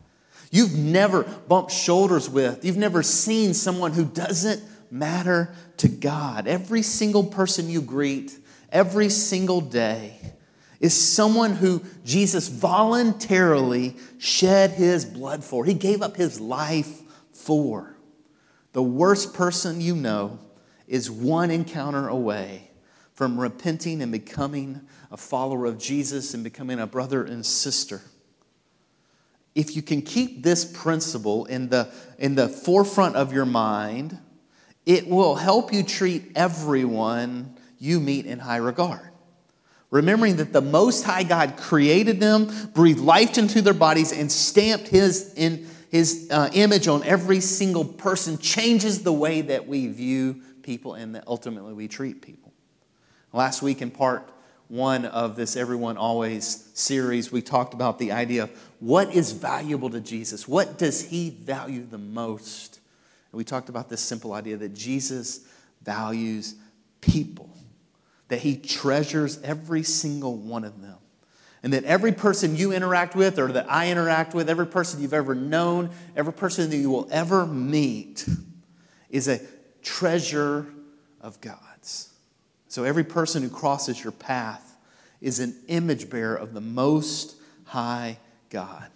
You've 0.51 0.75
never 0.75 1.23
bumped 1.23 1.71
shoulders 1.71 2.29
with, 2.29 2.65
you've 2.65 2.77
never 2.77 3.05
seen 3.05 3.55
someone 3.55 3.93
who 3.93 4.05
doesn't 4.05 4.65
matter 4.91 5.55
to 5.79 5.89
God. 5.89 6.47
Every 6.47 6.83
single 6.83 7.25
person 7.25 7.69
you 7.69 7.81
greet, 7.81 8.39
every 8.71 9.09
single 9.09 9.61
day, 9.61 10.19
is 10.81 10.95
someone 10.95 11.53
who 11.53 11.83
Jesus 12.05 12.49
voluntarily 12.49 13.97
shed 14.19 14.73
his 14.73 15.05
blood 15.05 15.43
for. 15.43 15.65
He 15.65 15.75
gave 15.75 16.03
up 16.03 16.17
his 16.17 16.41
life 16.41 17.01
for. 17.33 17.97
The 18.73 18.83
worst 18.83 19.35
person 19.35 19.81
you 19.81 19.95
know 19.97 20.39
is 20.87 21.11
one 21.11 21.51
encounter 21.51 22.09
away 22.09 22.71
from 23.15 23.41
repenting 23.41 24.03
and 24.03 24.11
becoming 24.11 24.81
a 25.11 25.17
follower 25.17 25.67
of 25.67 25.79
Jesus 25.79 26.35
and 26.35 26.43
becoming 26.43 26.81
a 26.81 26.87
brother 26.87 27.25
and 27.25 27.47
sister. 27.47 28.03
If 29.55 29.77
you 29.77 29.83
can 29.83 30.03
keep 30.03 30.43
this 30.43 30.65
principle 30.65 31.45
in 31.45 31.69
the, 31.69 31.89
in 32.19 32.35
the 32.35 32.49
forefront 32.49 33.15
of 33.15 33.33
your 33.33 33.47
mind, 33.47 34.19
it 34.87 35.09
will 35.09 35.35
help 35.35 35.73
you 35.73 35.83
treat 35.83 36.33
everyone 36.35 37.57
you 37.79 38.01
meet 38.01 38.27
in 38.27 38.39
high 38.39 38.57
regard. 38.57 39.11
remembering 39.91 40.37
that 40.37 40.53
the 40.53 40.61
Most 40.61 41.05
High 41.05 41.23
God 41.23 41.57
created 41.57 42.19
them, 42.19 42.51
breathed 42.75 42.99
life 42.99 43.39
into 43.39 43.63
their 43.63 43.75
bodies, 43.75 44.11
and 44.11 44.31
stamped 44.31 44.89
His, 44.89 45.33
in, 45.35 45.69
his 45.89 46.27
uh, 46.33 46.51
image 46.53 46.89
on 46.89 47.05
every 47.05 47.41
single 47.41 47.85
person, 47.85 48.39
changes 48.39 49.05
the 49.05 49.13
way 49.13 49.41
that 49.43 49.69
we 49.69 49.87
view 49.87 50.41
people 50.63 50.95
and 50.95 51.15
that 51.15 51.23
ultimately 51.29 51.73
we 51.75 51.87
treat 51.87 52.23
people. 52.23 52.53
Last 53.33 53.63
week, 53.63 53.83
in 53.83 53.93
part 53.93 54.29
one 54.67 55.05
of 55.05 55.37
this 55.37 55.57
Everyone 55.57 55.97
Always 55.97 56.69
series, 56.75 57.31
we 57.31 57.43
talked 57.43 57.75
about 57.75 58.01
the 58.01 58.11
idea 58.11 58.45
of 58.45 58.51
what 58.81 59.15
is 59.15 59.31
valuable 59.31 59.91
to 59.91 60.01
Jesus? 60.01 60.49
What 60.49 60.77
does 60.77 61.05
He 61.05 61.31
value 61.31 61.87
the 61.87 61.99
most? 61.99 62.81
And 63.35 63.39
we 63.39 63.43
talked 63.43 63.69
about 63.69 63.89
this 63.89 64.01
simple 64.01 64.33
idea 64.33 64.57
that 64.59 64.75
Jesus 64.75 65.41
values 65.83 66.55
people 67.01 67.51
that 68.29 68.39
he 68.39 68.57
treasures 68.57 69.43
every 69.43 69.83
single 69.83 70.37
one 70.37 70.63
of 70.63 70.81
them. 70.81 70.99
And 71.65 71.73
that 71.73 71.83
every 71.83 72.13
person 72.13 72.55
you 72.55 72.71
interact 72.71 73.17
with, 73.17 73.41
or 73.41 73.51
that 73.51 73.69
I 73.69 73.91
interact 73.91 74.35
with, 74.35 74.49
every 74.49 74.69
person 74.69 75.03
you've 75.03 75.13
ever 75.13 75.35
known, 75.35 75.91
every 76.15 76.33
person 76.33 76.71
that 76.71 76.77
you 76.77 76.91
will 76.91 77.09
ever 77.11 77.45
meet, 77.45 78.25
is 79.11 79.27
a 79.27 79.41
treasure 79.83 80.67
of 81.21 81.41
God's. 81.41 82.11
So 82.69 82.85
every 82.85 83.03
person 83.03 83.43
who 83.43 83.51
crosses 83.51 84.01
your 84.01 84.13
path 84.13 84.77
is 85.21 85.41
an 85.41 85.57
image 85.67 86.09
bearer 86.09 86.37
of 86.37 86.55
the 86.55 86.61
Most 86.61 87.35
High 87.65 88.19
God. 88.49 88.91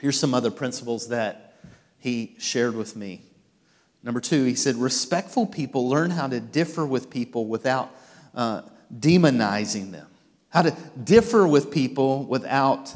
Here's 0.00 0.18
some 0.18 0.32
other 0.32 0.50
principles 0.50 1.08
that 1.08 1.56
he 1.98 2.36
shared 2.38 2.74
with 2.74 2.96
me. 2.96 3.20
Number 4.04 4.20
two, 4.20 4.44
he 4.44 4.54
said, 4.54 4.76
respectful 4.76 5.46
people 5.46 5.88
learn 5.88 6.10
how 6.10 6.28
to 6.28 6.38
differ 6.38 6.84
with 6.84 7.08
people 7.08 7.46
without 7.46 7.90
uh, 8.34 8.62
demonizing 8.94 9.92
them, 9.92 10.06
how 10.50 10.62
to 10.62 10.76
differ 11.02 11.46
with 11.46 11.70
people 11.70 12.24
without 12.24 12.92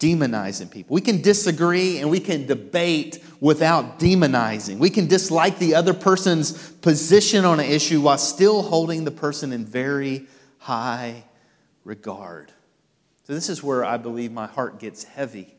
demonizing 0.00 0.70
people. 0.72 0.92
We 0.92 1.00
can 1.00 1.22
disagree 1.22 1.98
and 1.98 2.10
we 2.10 2.18
can 2.18 2.46
debate 2.46 3.22
without 3.40 4.00
demonizing. 4.00 4.78
We 4.78 4.90
can 4.90 5.06
dislike 5.06 5.60
the 5.60 5.76
other 5.76 5.94
person's 5.94 6.72
position 6.72 7.44
on 7.44 7.60
an 7.60 7.66
issue 7.66 8.00
while 8.00 8.18
still 8.18 8.62
holding 8.62 9.04
the 9.04 9.12
person 9.12 9.52
in 9.52 9.64
very 9.64 10.26
high 10.58 11.24
regard. 11.84 12.50
So, 13.22 13.34
this 13.34 13.48
is 13.48 13.62
where 13.62 13.84
I 13.84 13.96
believe 13.96 14.32
my 14.32 14.46
heart 14.46 14.80
gets 14.80 15.04
heavy. 15.04 15.54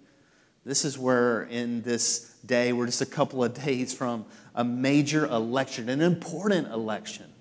This 0.65 0.83
is 0.83 0.97
where, 0.97 1.43
in 1.43 1.81
this 1.81 2.35
day, 2.45 2.73
we're 2.73 2.87
just 2.87 3.01
a 3.01 3.05
couple 3.05 3.43
of 3.43 3.53
days 3.53 3.93
from 3.93 4.25
a 4.55 4.63
major 4.63 5.25
election, 5.25 5.89
an 5.89 6.01
important 6.01 6.67
election. 6.69 7.31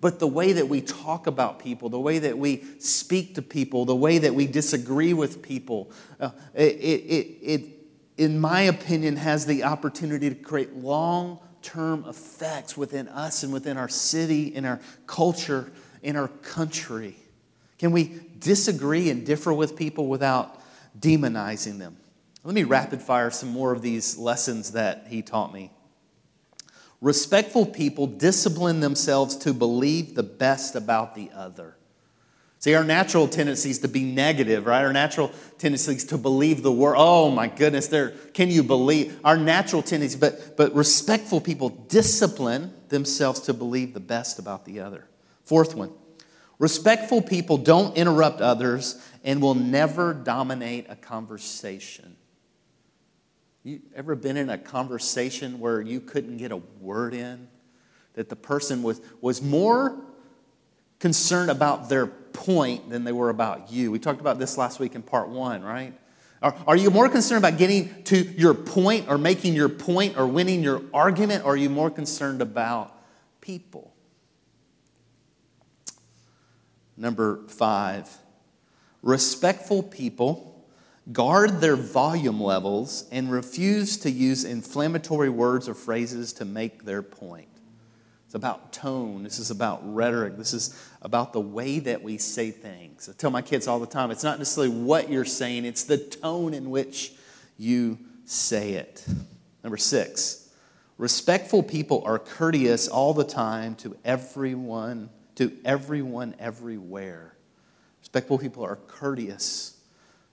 But 0.00 0.18
the 0.18 0.26
way 0.26 0.52
that 0.52 0.68
we 0.68 0.82
talk 0.82 1.26
about 1.26 1.60
people, 1.60 1.88
the 1.88 1.98
way 1.98 2.18
that 2.18 2.36
we 2.36 2.62
speak 2.78 3.36
to 3.36 3.42
people, 3.42 3.86
the 3.86 3.96
way 3.96 4.18
that 4.18 4.34
we 4.34 4.46
disagree 4.46 5.14
with 5.14 5.40
people, 5.40 5.90
uh, 6.20 6.30
it, 6.52 6.62
it, 6.62 7.38
it, 7.42 7.64
in 8.18 8.38
my 8.38 8.62
opinion, 8.62 9.16
has 9.16 9.46
the 9.46 9.64
opportunity 9.64 10.28
to 10.28 10.34
create 10.34 10.74
long 10.74 11.38
term 11.62 12.04
effects 12.06 12.76
within 12.76 13.08
us 13.08 13.44
and 13.44 13.52
within 13.52 13.78
our 13.78 13.88
city, 13.88 14.54
in 14.54 14.66
our 14.66 14.78
culture, 15.06 15.72
in 16.02 16.16
our 16.16 16.28
country. 16.28 17.16
Can 17.78 17.90
we 17.90 18.20
disagree 18.38 19.08
and 19.08 19.24
differ 19.24 19.54
with 19.54 19.74
people 19.74 20.06
without 20.06 20.60
demonizing 20.98 21.78
them? 21.78 21.96
Let 22.44 22.54
me 22.54 22.64
rapid 22.64 23.00
fire 23.00 23.30
some 23.30 23.48
more 23.48 23.72
of 23.72 23.80
these 23.80 24.18
lessons 24.18 24.72
that 24.72 25.06
he 25.08 25.22
taught 25.22 25.52
me. 25.54 25.70
Respectful 27.04 27.66
people 27.66 28.06
discipline 28.06 28.80
themselves 28.80 29.36
to 29.36 29.52
believe 29.52 30.14
the 30.14 30.22
best 30.22 30.74
about 30.74 31.14
the 31.14 31.30
other. 31.34 31.76
See, 32.60 32.74
our 32.74 32.82
natural 32.82 33.28
tendencies 33.28 33.80
to 33.80 33.88
be 33.88 34.04
negative, 34.04 34.64
right? 34.64 34.82
Our 34.82 34.92
natural 34.94 35.30
tendencies 35.58 36.04
to 36.04 36.16
believe 36.16 36.62
the 36.62 36.72
word. 36.72 36.94
Oh 36.96 37.28
my 37.28 37.46
goodness, 37.46 37.88
there 37.88 38.12
can 38.32 38.48
you 38.48 38.62
believe 38.62 39.20
our 39.22 39.36
natural 39.36 39.82
tendencies, 39.82 40.18
but 40.18 40.56
but 40.56 40.74
respectful 40.74 41.42
people 41.42 41.68
discipline 41.68 42.72
themselves 42.88 43.40
to 43.40 43.52
believe 43.52 43.92
the 43.92 44.00
best 44.00 44.38
about 44.38 44.64
the 44.64 44.80
other. 44.80 45.06
Fourth 45.44 45.74
one. 45.74 45.92
Respectful 46.58 47.20
people 47.20 47.58
don't 47.58 47.94
interrupt 47.98 48.40
others 48.40 48.98
and 49.22 49.42
will 49.42 49.54
never 49.54 50.14
dominate 50.14 50.86
a 50.88 50.96
conversation. 50.96 52.16
You 53.64 53.80
ever 53.96 54.14
been 54.14 54.36
in 54.36 54.50
a 54.50 54.58
conversation 54.58 55.58
where 55.58 55.80
you 55.80 55.98
couldn't 55.98 56.36
get 56.36 56.52
a 56.52 56.58
word 56.80 57.14
in? 57.14 57.48
That 58.12 58.28
the 58.28 58.36
person 58.36 58.82
was, 58.82 59.00
was 59.22 59.40
more 59.40 59.98
concerned 61.00 61.50
about 61.50 61.88
their 61.88 62.06
point 62.06 62.90
than 62.90 63.04
they 63.04 63.12
were 63.12 63.30
about 63.30 63.72
you. 63.72 63.90
We 63.90 63.98
talked 63.98 64.20
about 64.20 64.38
this 64.38 64.58
last 64.58 64.78
week 64.80 64.94
in 64.94 65.02
part 65.02 65.30
one, 65.30 65.62
right? 65.62 65.94
Are, 66.42 66.54
are 66.66 66.76
you 66.76 66.90
more 66.90 67.08
concerned 67.08 67.42
about 67.42 67.58
getting 67.58 68.02
to 68.04 68.18
your 68.18 68.52
point 68.52 69.08
or 69.08 69.16
making 69.16 69.54
your 69.54 69.70
point 69.70 70.18
or 70.18 70.26
winning 70.26 70.62
your 70.62 70.82
argument, 70.92 71.46
or 71.46 71.54
are 71.54 71.56
you 71.56 71.70
more 71.70 71.90
concerned 71.90 72.42
about 72.42 72.94
people? 73.40 73.94
Number 76.98 77.46
five, 77.48 78.14
respectful 79.02 79.82
people 79.82 80.53
guard 81.12 81.60
their 81.60 81.76
volume 81.76 82.40
levels, 82.40 83.06
and 83.12 83.30
refuse 83.30 83.98
to 83.98 84.10
use 84.10 84.44
inflammatory 84.44 85.28
words 85.28 85.68
or 85.68 85.74
phrases 85.74 86.32
to 86.34 86.44
make 86.44 86.84
their 86.84 87.02
point. 87.02 87.48
It's 88.26 88.34
about 88.34 88.72
tone. 88.72 89.22
This 89.22 89.38
is 89.38 89.50
about 89.50 89.80
rhetoric. 89.84 90.36
This 90.36 90.54
is 90.54 90.76
about 91.02 91.32
the 91.32 91.40
way 91.40 91.78
that 91.80 92.02
we 92.02 92.16
say 92.18 92.50
things. 92.50 93.08
I 93.08 93.12
tell 93.12 93.30
my 93.30 93.42
kids 93.42 93.68
all 93.68 93.78
the 93.78 93.86
time 93.86 94.10
it's 94.10 94.24
not 94.24 94.38
necessarily 94.38 94.74
what 94.74 95.10
you're 95.10 95.24
saying, 95.24 95.64
it's 95.64 95.84
the 95.84 95.98
tone 95.98 96.54
in 96.54 96.70
which 96.70 97.12
you 97.58 97.98
say 98.24 98.72
it. 98.72 99.06
Number 99.62 99.76
six, 99.76 100.50
respectful 100.98 101.62
people 101.62 102.02
are 102.04 102.18
courteous 102.18 102.88
all 102.88 103.14
the 103.14 103.24
time 103.24 103.74
to 103.76 103.96
everyone, 104.04 105.10
to 105.36 105.52
everyone 105.64 106.34
everywhere. 106.38 107.36
Respectful 108.00 108.38
people 108.38 108.64
are 108.64 108.76
courteous 108.76 109.73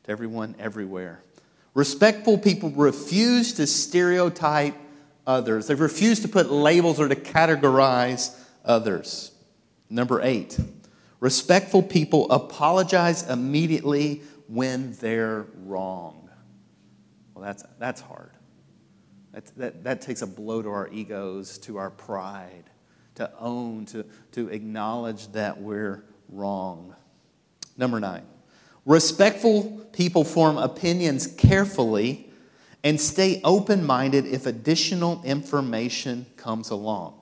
to 0.04 0.12
everyone 0.12 0.56
everywhere. 0.60 1.24
Respectful 1.74 2.38
people 2.38 2.70
refuse 2.72 3.54
to 3.54 3.68
stereotype 3.68 4.76
others, 5.26 5.68
they 5.68 5.76
refuse 5.76 6.20
to 6.22 6.28
put 6.28 6.52
labels 6.52 7.00
or 7.00 7.08
to 7.08 7.16
categorize 7.16 8.38
others. 8.66 9.32
Number 9.90 10.22
eight, 10.22 10.58
respectful 11.20 11.84
people 11.84 12.32
apologize 12.32 13.30
immediately 13.30 14.22
when 14.48 14.94
they're 14.94 15.46
wrong. 15.66 16.30
Well, 17.34 17.44
that's, 17.44 17.64
that's 17.80 18.02
hard. 18.02 18.32
That, 19.34 19.46
that, 19.58 19.84
that 19.84 20.02
takes 20.02 20.22
a 20.22 20.28
blow 20.28 20.62
to 20.62 20.70
our 20.70 20.90
egos, 20.90 21.58
to 21.60 21.78
our 21.78 21.90
pride, 21.90 22.66
to 23.16 23.32
own, 23.40 23.86
to, 23.88 24.06
to 24.34 24.50
acknowledge 24.50 25.32
that 25.34 25.62
we're 25.62 26.04
wrong. 26.30 26.96
Number 27.78 28.00
nine, 28.00 28.24
Respectful 28.86 29.88
people 29.94 30.24
form 30.24 30.58
opinions 30.58 31.28
carefully 31.28 32.30
and 32.84 33.00
stay 33.00 33.40
open 33.44 33.86
minded 33.86 34.26
if 34.26 34.46
additional 34.46 35.22
information 35.24 36.26
comes 36.36 36.70
along. 36.70 37.14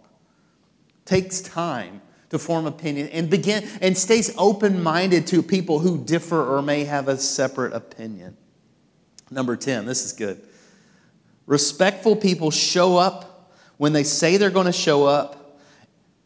Takes 1.05 1.41
time 1.41 2.01
to 2.29 2.39
form 2.39 2.65
opinion 2.65 3.09
and 3.09 3.29
begin 3.29 3.67
and 3.81 3.97
stays 3.97 4.33
open 4.37 4.81
minded 4.81 5.27
to 5.27 5.41
people 5.41 5.79
who 5.79 5.97
differ 5.97 6.55
or 6.55 6.61
may 6.61 6.85
have 6.85 7.07
a 7.07 7.17
separate 7.17 7.73
opinion. 7.73 8.37
Number 9.31 9.55
10, 9.55 9.85
this 9.85 10.05
is 10.05 10.13
good. 10.13 10.41
Respectful 11.45 12.15
people 12.15 12.51
show 12.51 12.97
up 12.97 13.51
when 13.77 13.93
they 13.93 14.03
say 14.03 14.37
they're 14.37 14.49
going 14.49 14.67
to 14.67 14.71
show 14.71 15.05
up 15.05 15.59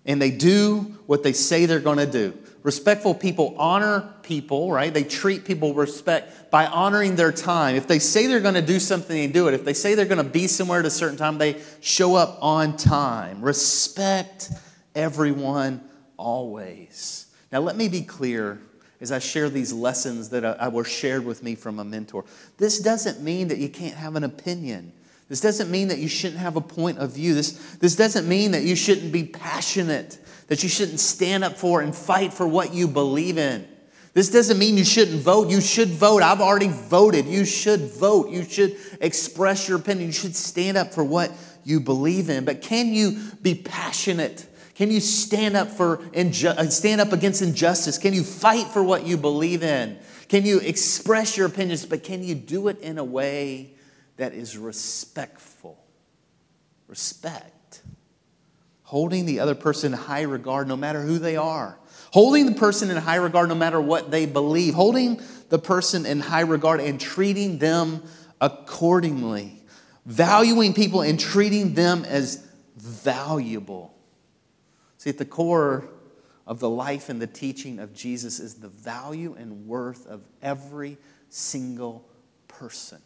and 0.05 0.21
they 0.21 0.31
do 0.31 0.97
what 1.05 1.23
they 1.23 1.33
say 1.33 1.65
they're 1.65 1.79
going 1.79 1.97
to 1.97 2.05
do. 2.05 2.37
Respectful 2.63 3.13
people 3.13 3.55
honor 3.57 4.13
people, 4.23 4.71
right? 4.71 4.93
They 4.93 5.03
treat 5.03 5.43
people 5.43 5.69
with 5.73 5.89
respect 5.89 6.49
by 6.49 6.65
honoring 6.65 7.17
their 7.17 7.33
time. 7.33 7.75
If 7.75 7.87
they 7.87 7.99
say 7.99 8.27
they're 8.27 8.39
going 8.39 8.53
to 8.53 8.61
do 8.61 8.79
something, 8.79 9.15
they 9.15 9.27
do 9.27 9.49
it. 9.49 9.53
If 9.53 9.65
they 9.65 9.73
say 9.73 9.95
they're 9.95 10.05
going 10.05 10.23
to 10.23 10.29
be 10.29 10.47
somewhere 10.47 10.79
at 10.79 10.85
a 10.85 10.89
certain 10.89 11.17
time, 11.17 11.37
they 11.37 11.61
show 11.81 12.15
up 12.15 12.37
on 12.41 12.77
time. 12.77 13.41
Respect 13.41 14.49
everyone 14.95 15.81
always. 16.15 17.27
Now, 17.51 17.59
let 17.59 17.75
me 17.75 17.89
be 17.89 18.01
clear 18.01 18.61
as 19.01 19.11
I 19.11 19.19
share 19.19 19.49
these 19.49 19.73
lessons 19.73 20.29
that 20.29 20.45
I, 20.45 20.69
were 20.69 20.85
shared 20.85 21.25
with 21.25 21.43
me 21.43 21.55
from 21.55 21.79
a 21.79 21.83
mentor. 21.83 22.23
This 22.57 22.79
doesn't 22.79 23.21
mean 23.21 23.49
that 23.49 23.57
you 23.57 23.67
can't 23.67 23.95
have 23.95 24.15
an 24.15 24.23
opinion. 24.23 24.93
This 25.29 25.41
doesn't 25.41 25.71
mean 25.71 25.87
that 25.87 25.99
you 25.99 26.07
shouldn't 26.07 26.39
have 26.39 26.55
a 26.55 26.61
point 26.61 26.99
of 26.99 27.13
view. 27.13 27.33
This, 27.33 27.51
this 27.77 27.95
doesn't 27.95 28.27
mean 28.27 28.51
that 28.51 28.63
you 28.63 28.75
shouldn't 28.75 29.11
be 29.11 29.23
passionate 29.23 30.19
that 30.47 30.63
you 30.63 30.69
shouldn't 30.69 30.99
stand 30.99 31.43
up 31.43 31.57
for 31.57 31.81
and 31.81 31.95
fight 31.95 32.33
for 32.33 32.47
what 32.47 32.73
you 32.73 32.87
believe 32.87 33.37
in. 33.37 33.67
This 34.13 34.29
doesn't 34.29 34.59
mean 34.59 34.77
you 34.77 34.85
shouldn't 34.85 35.21
vote. 35.21 35.49
You 35.49 35.61
should 35.61 35.89
vote. 35.89 36.21
I've 36.21 36.41
already 36.41 36.67
voted. 36.67 37.25
You 37.25 37.45
should 37.45 37.81
vote. 37.81 38.29
You 38.29 38.43
should 38.43 38.77
express 39.01 39.67
your 39.67 39.79
opinion. 39.79 40.07
You 40.07 40.13
should 40.13 40.35
stand 40.35 40.77
up 40.77 40.93
for 40.93 41.03
what 41.03 41.31
you 41.63 41.79
believe 41.79 42.29
in. 42.29 42.45
But 42.45 42.61
can 42.61 42.93
you 42.93 43.17
be 43.41 43.55
passionate? 43.55 44.45
Can 44.75 44.91
you 44.91 44.99
stand 44.99 45.55
up 45.55 45.69
for 45.69 45.97
inju- 46.13 46.55
uh, 46.55 46.69
stand 46.69 47.01
up 47.01 47.11
against 47.11 47.41
injustice? 47.41 47.97
Can 47.97 48.13
you 48.13 48.23
fight 48.23 48.67
for 48.67 48.83
what 48.83 49.07
you 49.07 49.17
believe 49.17 49.63
in? 49.63 49.97
Can 50.27 50.45
you 50.45 50.59
express 50.59 51.35
your 51.35 51.47
opinions, 51.47 51.85
but 51.85 52.03
can 52.03 52.23
you 52.23 52.35
do 52.35 52.67
it 52.67 52.79
in 52.81 52.99
a 52.99 53.03
way 53.03 53.73
that 54.17 54.33
is 54.33 54.57
respectful? 54.57 55.83
Respect. 56.87 57.81
Holding 58.83 59.25
the 59.25 59.39
other 59.39 59.55
person 59.55 59.93
in 59.93 59.99
high 59.99 60.21
regard 60.21 60.67
no 60.67 60.75
matter 60.77 61.01
who 61.01 61.17
they 61.17 61.35
are. 61.35 61.79
Holding 62.11 62.45
the 62.45 62.53
person 62.53 62.91
in 62.91 62.97
high 62.97 63.15
regard 63.15 63.49
no 63.49 63.55
matter 63.55 63.81
what 63.81 64.11
they 64.11 64.25
believe. 64.25 64.75
Holding 64.75 65.21
the 65.49 65.57
person 65.59 66.05
in 66.05 66.19
high 66.19 66.41
regard 66.41 66.79
and 66.79 66.99
treating 66.99 67.57
them 67.57 68.03
accordingly. 68.39 69.63
Valuing 70.05 70.73
people 70.73 71.01
and 71.01 71.19
treating 71.19 71.73
them 71.73 72.05
as 72.05 72.45
valuable. 72.75 73.95
See, 74.97 75.09
at 75.09 75.17
the 75.17 75.25
core 75.25 75.89
of 76.45 76.59
the 76.59 76.69
life 76.69 77.09
and 77.09 77.21
the 77.21 77.27
teaching 77.27 77.79
of 77.79 77.93
Jesus 77.93 78.39
is 78.39 78.55
the 78.55 78.67
value 78.67 79.35
and 79.37 79.65
worth 79.65 80.05
of 80.07 80.21
every 80.41 80.97
single 81.29 82.07
person. 82.47 82.99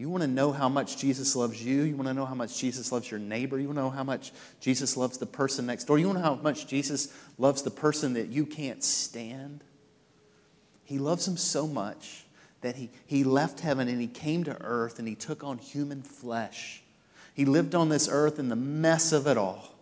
You 0.00 0.08
want 0.08 0.22
to 0.22 0.28
know 0.28 0.50
how 0.50 0.70
much 0.70 0.96
Jesus 0.96 1.36
loves 1.36 1.62
you. 1.62 1.82
You 1.82 1.94
want 1.94 2.08
to 2.08 2.14
know 2.14 2.24
how 2.24 2.34
much 2.34 2.56
Jesus 2.56 2.90
loves 2.90 3.10
your 3.10 3.20
neighbor. 3.20 3.58
You 3.58 3.66
want 3.66 3.76
to 3.76 3.82
know 3.82 3.90
how 3.90 4.02
much 4.02 4.32
Jesus 4.58 4.96
loves 4.96 5.18
the 5.18 5.26
person 5.26 5.66
next 5.66 5.84
door. 5.84 5.98
You 5.98 6.06
want 6.06 6.20
to 6.20 6.22
know 6.22 6.36
how 6.36 6.42
much 6.42 6.66
Jesus 6.66 7.14
loves 7.36 7.60
the 7.60 7.70
person 7.70 8.14
that 8.14 8.28
you 8.28 8.46
can't 8.46 8.82
stand. 8.82 9.62
He 10.84 10.98
loves 10.98 11.26
them 11.26 11.36
so 11.36 11.66
much 11.66 12.24
that 12.62 12.76
he, 12.76 12.88
he 13.04 13.24
left 13.24 13.60
heaven 13.60 13.88
and 13.88 14.00
he 14.00 14.06
came 14.06 14.42
to 14.44 14.56
earth 14.62 14.98
and 14.98 15.06
he 15.06 15.14
took 15.14 15.44
on 15.44 15.58
human 15.58 16.00
flesh. 16.00 16.82
He 17.34 17.44
lived 17.44 17.74
on 17.74 17.90
this 17.90 18.08
earth 18.10 18.38
in 18.38 18.48
the 18.48 18.56
mess 18.56 19.12
of 19.12 19.26
it 19.26 19.36
all. 19.36 19.74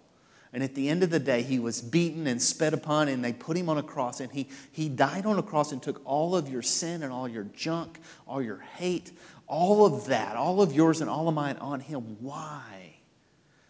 And 0.52 0.64
at 0.64 0.75
the 0.75 0.88
end 0.88 1.02
of 1.02 1.10
the 1.10 1.20
day, 1.20 1.42
he 1.42 1.58
was 1.58 1.82
beaten 1.82 2.26
and 2.26 2.40
sped 2.40 2.72
upon, 2.72 3.08
and 3.08 3.22
they 3.22 3.34
put 3.34 3.56
him 3.56 3.68
on 3.68 3.76
a 3.76 3.82
cross. 3.82 4.20
And 4.20 4.32
he, 4.32 4.48
he 4.72 4.88
died 4.88 5.26
on 5.26 5.38
a 5.38 5.42
cross 5.42 5.72
and 5.72 5.82
took 5.82 6.00
all 6.06 6.34
of 6.34 6.48
your 6.48 6.62
sin 6.62 7.02
and 7.02 7.12
all 7.12 7.28
your 7.28 7.44
junk, 7.44 7.98
all 8.26 8.40
your 8.40 8.60
hate, 8.76 9.12
all 9.48 9.86
of 9.86 10.06
that, 10.06 10.36
all 10.36 10.62
of 10.62 10.72
yours 10.72 11.00
and 11.00 11.08
all 11.10 11.26
of 11.28 11.34
mine 11.34 11.56
on 11.56 11.80
him. 11.80 12.18
Why? 12.20 12.96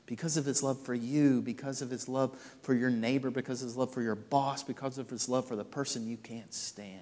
Because 0.07 0.37
of 0.37 0.45
his 0.45 0.63
love 0.63 0.81
for 0.81 0.95
you, 0.95 1.41
because 1.41 1.83
of 1.83 1.91
his 1.91 2.09
love 2.09 2.37
for 2.63 2.75
your 2.75 2.91
neighbor, 2.91 3.31
because 3.31 3.63
of 3.63 3.69
his 3.69 3.77
love 3.77 3.93
for 3.93 4.03
your 4.03 4.15
boss, 4.15 4.63
because 4.63 4.99
of 4.99 5.09
his 5.09 5.29
love 5.29 5.47
for 5.47 5.55
the 5.55 5.65
person 5.65 6.09
you 6.09 6.17
can't 6.17 6.53
stand. 6.53 7.01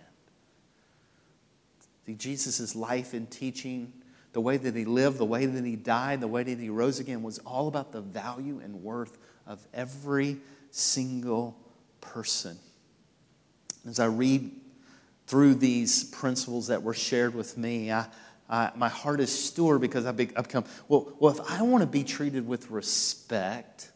See, 2.04 2.14
Jesus' 2.14 2.76
life 2.76 3.14
and 3.14 3.30
teaching, 3.30 3.92
the 4.32 4.40
way 4.40 4.56
that 4.58 4.76
he 4.76 4.84
lived, 4.84 5.18
the 5.18 5.24
way 5.24 5.46
that 5.46 5.64
he 5.64 5.76
died, 5.76 6.20
the 6.20 6.28
way 6.28 6.42
that 6.42 6.58
he 6.58 6.68
rose 6.68 7.00
again 7.00 7.22
was 7.22 7.38
all 7.40 7.68
about 7.68 7.92
the 7.92 8.00
value 8.00 8.60
and 8.62 8.82
worth 8.82 9.16
of 9.46 9.66
every 9.72 10.36
single 10.70 11.56
person. 12.00 12.58
As 13.88 13.98
I 13.98 14.06
read 14.06 14.50
through 15.26 15.54
these 15.54 16.04
principles 16.04 16.66
that 16.66 16.82
were 16.82 16.94
shared 16.94 17.34
with 17.34 17.56
me, 17.56 17.90
I, 17.90 18.06
I, 18.48 18.70
my 18.76 18.88
heart 18.88 19.20
is 19.20 19.36
sore 19.36 19.78
because 19.78 20.06
I've 20.06 20.16
become, 20.16 20.64
well, 20.88 21.12
well, 21.18 21.32
if 21.32 21.40
I 21.50 21.62
want 21.62 21.82
to 21.82 21.86
be 21.86 22.04
treated 22.04 22.46
with 22.46 22.70
respect, 22.70 23.90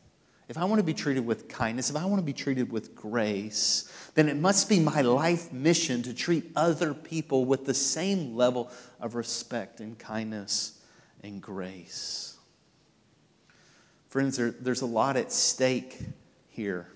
if 0.49 0.59
I 0.59 0.65
want 0.65 0.81
to 0.81 0.85
be 0.85 0.95
treated 0.95 1.25
with 1.25 1.49
kindness, 1.49 1.91
if 1.91 1.97
I 1.97 2.05
want 2.07 2.21
to 2.21 2.25
be 2.25 2.33
treated 2.33 2.73
with 2.73 2.97
grace, 2.97 3.91
then 4.15 4.29
it 4.29 4.37
must 4.37 4.69
be 4.69 4.81
my 4.81 5.03
life 5.03 5.53
mission 5.53 6.03
to 6.03 6.13
treat 6.13 6.51
other 6.57 6.93
people 6.93 7.45
with 7.45 7.65
the 7.67 7.75
same 7.75 8.35
level 8.35 8.71
of 9.01 9.15
respect 9.15 9.79
and 9.79 9.97
kindness 9.97 10.81
and 11.23 11.41
grace. 11.41 12.37
Friends, 14.09 14.37
there, 14.37 14.51
there's 14.51 14.81
a 14.81 14.87
lot 14.87 15.17
at 15.17 15.31
stake 15.31 16.01
here. 16.49 16.89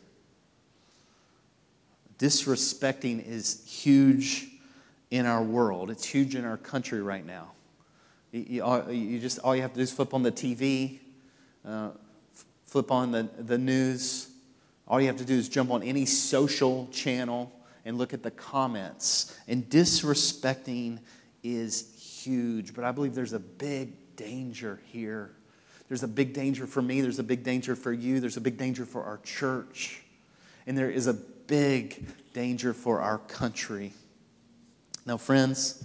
Disrespecting 2.18 3.24
is 3.24 3.64
huge 3.64 4.48
in 5.10 5.26
our 5.26 5.42
world, 5.42 5.90
it's 5.90 6.04
huge 6.04 6.34
in 6.34 6.44
our 6.44 6.56
country 6.56 7.02
right 7.02 7.24
now. 7.24 7.52
You, 8.32 8.62
you, 8.64 8.92
you 8.92 9.18
just, 9.20 9.38
all 9.40 9.54
you 9.54 9.62
have 9.62 9.72
to 9.72 9.76
do 9.76 9.82
is 9.82 9.92
flip 9.92 10.14
on 10.14 10.22
the 10.22 10.32
TV, 10.32 10.98
uh, 11.66 11.90
flip 12.66 12.90
on 12.90 13.12
the, 13.12 13.28
the 13.38 13.58
news. 13.58 14.28
All 14.88 15.00
you 15.00 15.06
have 15.06 15.18
to 15.18 15.24
do 15.24 15.34
is 15.34 15.48
jump 15.48 15.70
on 15.70 15.82
any 15.82 16.04
social 16.06 16.88
channel 16.92 17.52
and 17.84 17.98
look 17.98 18.12
at 18.12 18.22
the 18.22 18.30
comments. 18.30 19.38
And 19.46 19.68
disrespecting 19.68 20.98
is 21.42 22.22
huge, 22.24 22.74
but 22.74 22.84
I 22.84 22.92
believe 22.92 23.14
there's 23.14 23.34
a 23.34 23.38
big 23.38 24.16
danger 24.16 24.80
here 24.86 25.30
there's 25.88 26.02
a 26.02 26.08
big 26.08 26.32
danger 26.32 26.66
for 26.66 26.82
me, 26.82 27.00
there's 27.00 27.18
a 27.18 27.24
big 27.24 27.44
danger 27.44 27.76
for 27.76 27.92
you, 27.92 28.20
there's 28.20 28.36
a 28.36 28.40
big 28.40 28.56
danger 28.56 28.84
for 28.84 29.04
our 29.04 29.18
church, 29.18 30.02
and 30.66 30.76
there 30.76 30.90
is 30.90 31.06
a 31.06 31.14
big 31.14 32.06
danger 32.32 32.72
for 32.72 33.00
our 33.00 33.18
country. 33.18 33.92
Now, 35.06 35.18
friends, 35.18 35.84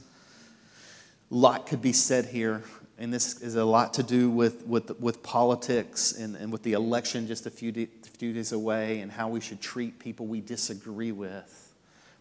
a 1.30 1.36
lot 1.36 1.66
could 1.66 1.82
be 1.82 1.92
said 1.92 2.26
here, 2.26 2.64
and 2.98 3.14
this 3.14 3.42
is 3.42 3.56
a 3.56 3.66
lot 3.66 3.94
to 3.96 4.04
do 4.04 4.30
with, 4.30 4.66
with, 4.66 4.98
with 5.00 5.22
politics 5.24 6.14
and, 6.14 6.36
and 6.38 6.52
with 6.52 6.64
the 6.64 6.74
election 6.74 7.28
just 7.28 7.46
a 7.46 7.50
few, 7.50 7.72
de- 7.72 7.90
few 8.18 8.32
days 8.32 8.54
away 8.54 9.02
and 9.02 9.12
how 9.12 9.28
we 9.28 9.42
should 9.42 9.60
treat 9.60 10.00
people 10.00 10.26
we 10.26 10.40
disagree 10.40 11.12
with. 11.12 11.74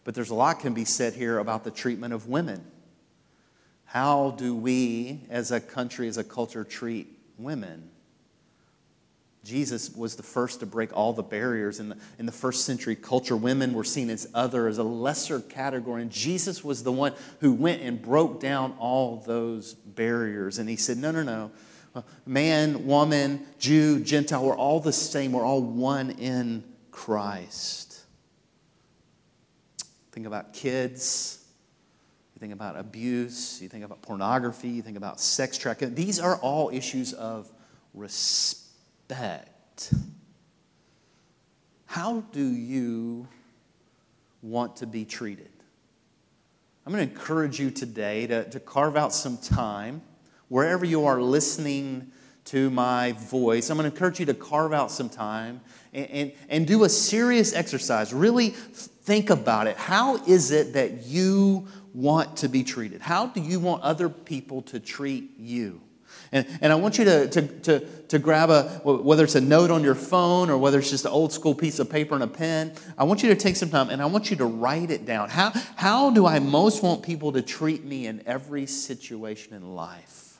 But 0.03 0.13
there's 0.13 0.29
a 0.29 0.35
lot 0.35 0.59
can 0.59 0.73
be 0.73 0.85
said 0.85 1.13
here 1.13 1.39
about 1.39 1.63
the 1.63 1.71
treatment 1.71 2.13
of 2.13 2.27
women. 2.27 2.65
How 3.85 4.31
do 4.31 4.53
we, 4.53 5.21
as 5.29 5.51
a 5.51 5.59
country, 5.59 6.07
as 6.07 6.17
a 6.17 6.23
culture, 6.23 6.63
treat 6.63 7.07
women. 7.37 7.89
Jesus 9.43 9.95
was 9.95 10.15
the 10.15 10.23
first 10.23 10.59
to 10.59 10.65
break 10.65 10.95
all 10.95 11.13
the 11.13 11.23
barriers. 11.23 11.79
In 11.79 11.89
the, 11.89 11.97
in 12.17 12.25
the 12.25 12.31
first 12.31 12.65
century 12.65 12.95
culture, 12.95 13.37
women 13.37 13.73
were 13.73 13.85
seen 13.85 14.09
as 14.09 14.27
other, 14.33 14.67
as 14.67 14.77
a 14.77 14.83
lesser 14.83 15.39
category. 15.39 16.01
And 16.01 16.11
Jesus 16.11 16.63
was 16.63 16.83
the 16.83 16.91
one 16.91 17.13
who 17.39 17.53
went 17.53 17.81
and 17.81 18.01
broke 18.01 18.39
down 18.39 18.75
all 18.79 19.23
those 19.25 19.73
barriers. 19.73 20.59
And 20.59 20.69
he 20.69 20.75
said, 20.75 20.97
No, 20.97 21.11
no, 21.11 21.23
no. 21.23 21.51
Uh, 21.95 22.01
man, 22.25 22.85
woman, 22.85 23.45
Jew, 23.57 24.01
Gentile, 24.01 24.43
we're 24.43 24.57
all 24.57 24.79
the 24.79 24.93
same. 24.93 25.31
We're 25.31 25.45
all 25.45 25.61
one 25.61 26.11
in 26.11 26.63
Christ. 26.91 28.01
Think 30.11 30.27
about 30.27 30.53
kids. 30.53 31.39
You 32.35 32.39
think 32.39 32.53
about 32.53 32.77
abuse, 32.77 33.61
you 33.61 33.67
think 33.67 33.83
about 33.83 34.01
pornography, 34.01 34.69
you 34.69 34.81
think 34.81 34.95
about 34.95 35.19
sex 35.19 35.57
trafficking. 35.57 35.93
These 35.93 36.21
are 36.21 36.37
all 36.37 36.69
issues 36.69 37.11
of 37.11 37.51
respect. 37.93 38.68
How 41.85 42.23
do 42.31 42.45
you 42.45 43.27
want 44.41 44.77
to 44.77 44.87
be 44.87 45.03
treated? 45.05 45.49
I'm 46.85 46.93
going 46.93 47.07
to 47.07 47.13
encourage 47.13 47.59
you 47.59 47.71
today 47.71 48.27
to, 48.27 48.49
to 48.49 48.59
carve 48.59 48.95
out 48.95 49.13
some 49.13 49.37
time, 49.37 50.01
wherever 50.47 50.85
you 50.85 51.05
are 51.05 51.21
listening 51.21 52.11
to 52.45 52.69
my 52.69 53.11
voice. 53.13 53.69
I'm 53.69 53.77
going 53.77 53.89
to 53.89 53.95
encourage 53.95 54.19
you 54.19 54.25
to 54.27 54.33
carve 54.33 54.73
out 54.73 54.91
some 54.91 55.09
time 55.09 55.61
and, 55.93 56.09
and, 56.09 56.31
and 56.47 56.67
do 56.67 56.83
a 56.83 56.89
serious 56.89 57.53
exercise. 57.53 58.13
Really 58.13 58.49
think 58.49 59.29
about 59.29 59.67
it. 59.67 59.77
How 59.77 60.23
is 60.25 60.51
it 60.51 60.73
that 60.73 61.05
you 61.05 61.67
want 61.93 62.37
to 62.37 62.47
be 62.47 62.63
treated? 62.63 63.01
How 63.01 63.27
do 63.27 63.41
you 63.41 63.59
want 63.59 63.83
other 63.83 64.09
people 64.09 64.61
to 64.63 64.79
treat 64.79 65.37
you? 65.37 65.81
And, 66.31 66.45
and 66.61 66.71
I 66.71 66.75
want 66.75 66.97
you 66.97 67.05
to, 67.05 67.27
to, 67.27 67.41
to, 67.41 67.79
to 67.79 68.19
grab 68.19 68.49
a, 68.49 68.63
whether 68.83 69.23
it's 69.23 69.35
a 69.35 69.41
note 69.41 69.71
on 69.71 69.83
your 69.83 69.95
phone 69.95 70.49
or 70.49 70.57
whether 70.57 70.79
it's 70.79 70.89
just 70.89 71.05
an 71.05 71.11
old 71.11 71.33
school 71.33 71.55
piece 71.55 71.79
of 71.79 71.89
paper 71.89 72.13
and 72.13 72.23
a 72.23 72.27
pen, 72.27 72.73
I 72.97 73.03
want 73.05 73.23
you 73.23 73.29
to 73.29 73.35
take 73.35 73.55
some 73.55 73.69
time 73.69 73.89
and 73.89 74.01
I 74.01 74.05
want 74.05 74.29
you 74.29 74.37
to 74.37 74.45
write 74.45 74.91
it 74.91 75.05
down. 75.05 75.29
How, 75.29 75.51
how 75.75 76.11
do 76.11 76.25
I 76.25 76.39
most 76.39 76.83
want 76.83 77.03
people 77.03 77.31
to 77.33 77.41
treat 77.41 77.83
me 77.83 78.07
in 78.07 78.21
every 78.25 78.65
situation 78.65 79.53
in 79.53 79.75
life? 79.75 80.39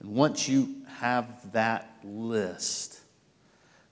And 0.00 0.14
once 0.14 0.48
you 0.48 0.82
have 0.98 1.52
that 1.52 1.98
list, 2.04 3.00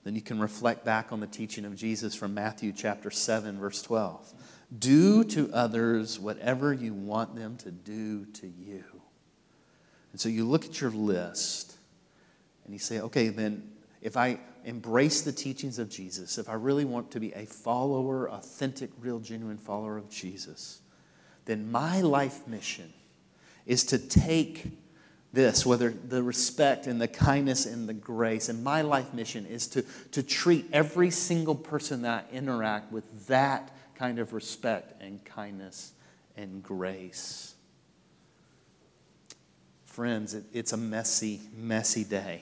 then 0.03 0.15
you 0.15 0.21
can 0.21 0.39
reflect 0.39 0.85
back 0.85 1.11
on 1.11 1.19
the 1.19 1.27
teaching 1.27 1.65
of 1.65 1.75
Jesus 1.75 2.15
from 2.15 2.33
Matthew 2.33 2.71
chapter 2.71 3.11
7, 3.11 3.59
verse 3.59 3.81
12. 3.81 4.33
Do 4.77 5.23
to 5.25 5.49
others 5.53 6.19
whatever 6.19 6.73
you 6.73 6.93
want 6.93 7.35
them 7.35 7.57
to 7.57 7.71
do 7.71 8.25
to 8.25 8.47
you. 8.47 8.83
And 10.17 10.21
so 10.23 10.29
you 10.29 10.45
look 10.45 10.65
at 10.65 10.81
your 10.81 10.89
list 10.89 11.77
and 12.65 12.73
you 12.73 12.79
say, 12.79 13.01
okay, 13.01 13.27
then 13.27 13.69
if 14.01 14.17
I 14.17 14.39
embrace 14.65 15.21
the 15.21 15.31
teachings 15.31 15.77
of 15.77 15.91
Jesus, 15.91 16.39
if 16.39 16.49
I 16.49 16.53
really 16.53 16.85
want 16.85 17.11
to 17.11 17.19
be 17.19 17.33
a 17.33 17.45
follower, 17.45 18.27
authentic, 18.27 18.89
real, 18.99 19.19
genuine 19.19 19.59
follower 19.59 19.95
of 19.95 20.09
Jesus, 20.09 20.81
then 21.45 21.69
my 21.69 22.01
life 22.01 22.47
mission 22.47 22.91
is 23.67 23.83
to 23.85 23.99
take 23.99 24.65
this, 25.33 25.67
whether 25.67 25.91
the 25.91 26.23
respect 26.23 26.87
and 26.87 26.99
the 26.99 27.07
kindness 27.07 27.67
and 27.67 27.87
the 27.87 27.93
grace, 27.93 28.49
and 28.49 28.63
my 28.63 28.81
life 28.81 29.13
mission 29.13 29.45
is 29.45 29.67
to, 29.67 29.85
to 30.13 30.23
treat 30.23 30.65
every 30.73 31.11
single 31.11 31.53
person 31.53 32.01
that 32.01 32.25
I 32.31 32.35
interact 32.35 32.91
with 32.91 33.27
that 33.27 33.69
kind 33.93 34.17
of 34.17 34.33
respect 34.33 34.99
and 34.99 35.23
kindness 35.25 35.91
and 36.35 36.63
grace. 36.63 37.53
Friends, 39.97 40.35
it, 40.35 40.43
it's 40.53 40.73
a 40.73 40.77
messy, 40.77 41.41
messy 41.57 42.03
day. 42.03 42.41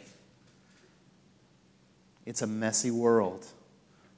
It's 2.25 2.41
a 2.41 2.47
messy 2.47 2.91
world. 2.91 3.45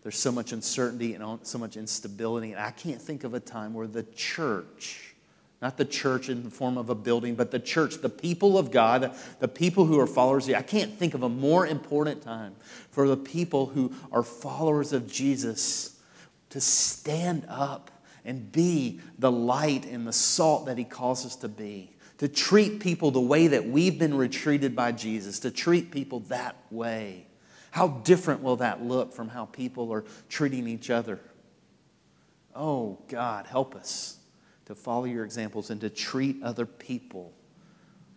There's 0.02 0.18
so 0.18 0.32
much 0.32 0.54
uncertainty 0.54 1.14
and 1.14 1.40
so 1.44 1.60
much 1.60 1.78
instability. 1.78 2.54
And 2.54 2.60
I 2.60 2.72
can't 2.72 3.00
think 3.00 3.24
of 3.24 3.36
a 3.36 3.40
time 3.40 3.76
where 3.76 3.86
the 3.86 4.02
church, 4.02 5.14
not 5.62 5.78
the 5.78 5.86
church 5.86 6.30
in 6.30 6.46
the 6.46 6.50
form 6.50 6.80
of 6.80 6.90
a 6.90 6.96
building, 6.96 7.36
but 7.36 7.52
the 7.52 7.60
church, 7.60 7.98
the 8.02 8.10
people 8.10 8.58
of 8.58 8.72
God, 8.72 9.14
the 9.38 9.48
people 9.48 9.86
who 9.86 10.00
are 10.00 10.08
followers, 10.08 10.50
I 10.50 10.64
can't 10.64 10.98
think 10.98 11.14
of 11.14 11.22
a 11.22 11.30
more 11.30 11.68
important 11.68 12.24
time 12.24 12.56
for 12.90 13.08
the 13.08 13.18
people 13.18 13.68
who 13.68 13.94
are 14.12 14.24
followers 14.24 14.94
of 14.94 15.06
Jesus 15.08 16.00
to 16.50 16.60
stand 16.60 17.46
up 17.48 17.92
and 18.28 18.52
be 18.52 19.00
the 19.18 19.32
light 19.32 19.86
and 19.86 20.06
the 20.06 20.14
salt 20.14 20.68
that 20.68 20.78
He 20.78 20.84
calls 20.84 21.26
us 21.26 21.36
to 21.38 21.48
be. 21.48 21.96
To 22.20 22.28
treat 22.28 22.80
people 22.80 23.10
the 23.10 23.22
way 23.22 23.48
that 23.48 23.68
we've 23.68 23.98
been 23.98 24.16
retreated 24.16 24.76
by 24.76 24.92
Jesus, 24.92 25.40
to 25.40 25.52
treat 25.52 25.92
people 25.92 26.20
that 26.22 26.56
way. 26.70 27.26
How 27.72 27.88
different 27.88 28.44
will 28.44 28.58
that 28.58 28.84
look 28.84 29.14
from 29.14 29.30
how 29.30 29.46
people 29.46 29.94
are 29.94 30.04
treating 30.30 30.68
each 30.68 30.90
other? 30.90 31.20
Oh, 32.56 33.00
God, 33.08 33.46
help 33.46 33.76
us 33.76 34.18
to 34.66 34.76
follow 34.76 35.06
your 35.06 35.24
examples 35.24 35.70
and 35.70 35.80
to 35.82 35.90
treat 35.90 36.42
other 36.44 36.66
people 36.66 37.34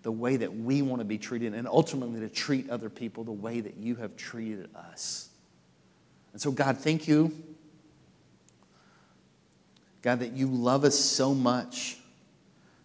the 0.03 0.11
way 0.11 0.39
that 0.39 0.57
we 0.57 0.81
want 0.81 1.01
to 1.01 1.05
be 1.05 1.19
treated, 1.19 1.53
and 1.53 1.69
ultimately 1.69 2.21
to 2.21 2.29
treat 2.31 2.71
other 2.71 2.89
people 2.89 3.23
the 3.23 3.31
way 3.31 3.61
that 3.61 3.77
you 3.77 3.97
have 3.97 4.17
treated 4.17 4.75
us. 4.75 5.29
And 6.33 6.41
so, 6.41 6.51
God, 6.51 6.79
thank 6.79 7.07
you. 7.07 7.33
God, 10.03 10.21
that 10.21 10.33
you 10.33 10.47
love 10.47 10.85
us 10.85 10.99
so 10.99 11.35
much 11.35 11.99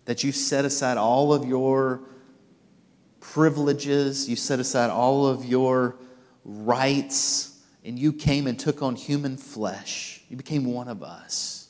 that 0.05 0.23
you 0.23 0.31
set 0.31 0.65
aside 0.65 0.97
all 0.97 1.33
of 1.33 1.45
your 1.45 2.01
privileges, 3.19 4.29
you 4.29 4.35
set 4.35 4.59
aside 4.59 4.89
all 4.89 5.25
of 5.25 5.45
your 5.45 5.95
rights, 6.43 7.59
and 7.83 7.97
you 7.97 8.13
came 8.13 8.47
and 8.47 8.59
took 8.59 8.81
on 8.81 8.95
human 8.95 9.37
flesh. 9.37 10.21
You 10.29 10.37
became 10.37 10.65
one 10.65 10.87
of 10.87 11.03
us. 11.03 11.69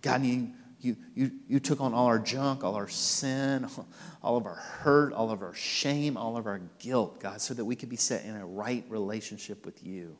God, 0.00 0.24
you, 0.24 0.50
you, 0.80 0.96
you, 1.14 1.30
you 1.48 1.60
took 1.60 1.80
on 1.80 1.94
all 1.94 2.06
our 2.06 2.18
junk, 2.18 2.64
all 2.64 2.74
our 2.74 2.88
sin, 2.88 3.68
all 4.22 4.36
of 4.36 4.46
our 4.46 4.56
hurt, 4.56 5.12
all 5.12 5.30
of 5.30 5.42
our 5.42 5.54
shame, 5.54 6.16
all 6.16 6.36
of 6.36 6.46
our 6.46 6.60
guilt, 6.80 7.20
God, 7.20 7.40
so 7.40 7.54
that 7.54 7.64
we 7.64 7.76
could 7.76 7.88
be 7.88 7.96
set 7.96 8.24
in 8.24 8.34
a 8.34 8.46
right 8.46 8.84
relationship 8.88 9.64
with 9.64 9.84
you. 9.84 10.16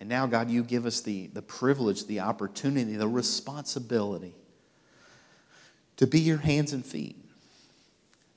And 0.00 0.08
now, 0.08 0.26
God, 0.26 0.50
you 0.50 0.62
give 0.62 0.86
us 0.86 1.00
the, 1.00 1.28
the 1.28 1.42
privilege, 1.42 2.06
the 2.06 2.20
opportunity, 2.20 2.96
the 2.96 3.08
responsibility 3.08 4.34
to 5.96 6.06
be 6.06 6.20
your 6.20 6.38
hands 6.38 6.72
and 6.72 6.84
feet. 6.84 7.16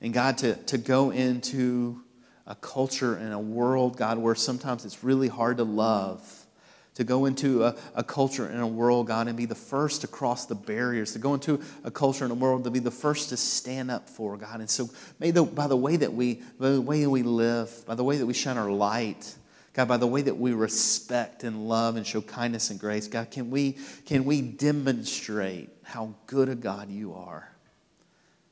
And 0.00 0.12
God, 0.12 0.38
to, 0.38 0.54
to 0.54 0.78
go 0.78 1.10
into 1.10 2.00
a 2.46 2.54
culture 2.54 3.14
and 3.16 3.32
a 3.32 3.38
world, 3.38 3.96
God, 3.96 4.18
where 4.18 4.34
sometimes 4.34 4.84
it's 4.84 5.02
really 5.02 5.28
hard 5.28 5.56
to 5.58 5.64
love. 5.64 6.46
To 6.94 7.04
go 7.04 7.26
into 7.26 7.62
a, 7.62 7.76
a 7.94 8.02
culture 8.02 8.46
and 8.46 8.60
a 8.60 8.66
world, 8.66 9.06
God, 9.06 9.28
and 9.28 9.36
be 9.36 9.44
the 9.44 9.54
first 9.54 10.00
to 10.00 10.08
cross 10.08 10.46
the 10.46 10.56
barriers, 10.56 11.12
to 11.12 11.20
go 11.20 11.34
into 11.34 11.60
a 11.84 11.92
culture 11.92 12.24
and 12.24 12.32
a 12.32 12.34
world 12.34 12.64
to 12.64 12.70
be 12.70 12.80
the 12.80 12.90
first 12.90 13.28
to 13.28 13.36
stand 13.36 13.88
up 13.88 14.08
for, 14.08 14.36
God. 14.36 14.58
And 14.58 14.68
so, 14.68 14.90
may 15.20 15.30
the, 15.30 15.44
by 15.44 15.68
the 15.68 15.76
way 15.76 15.94
that 15.94 16.12
we, 16.12 16.42
by 16.58 16.70
the 16.70 16.80
way 16.80 17.06
we 17.06 17.22
live, 17.22 17.84
by 17.86 17.94
the 17.94 18.02
way 18.02 18.16
that 18.16 18.26
we 18.26 18.34
shine 18.34 18.58
our 18.58 18.70
light, 18.70 19.32
God, 19.78 19.86
by 19.86 19.96
the 19.96 20.08
way 20.08 20.22
that 20.22 20.36
we 20.36 20.54
respect 20.54 21.44
and 21.44 21.68
love 21.68 21.94
and 21.94 22.04
show 22.04 22.20
kindness 22.20 22.70
and 22.70 22.80
grace, 22.80 23.06
God, 23.06 23.30
can 23.30 23.48
we, 23.48 23.76
can 24.06 24.24
we 24.24 24.42
demonstrate 24.42 25.70
how 25.84 26.16
good 26.26 26.48
a 26.48 26.56
God 26.56 26.90
you 26.90 27.14
are? 27.14 27.48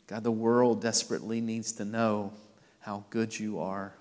God, 0.07 0.23
the 0.23 0.31
world 0.31 0.81
desperately 0.81 1.41
needs 1.41 1.73
to 1.73 1.85
know 1.85 2.33
how 2.79 3.07
good 3.11 3.37
you 3.37 3.59
are. 3.59 3.93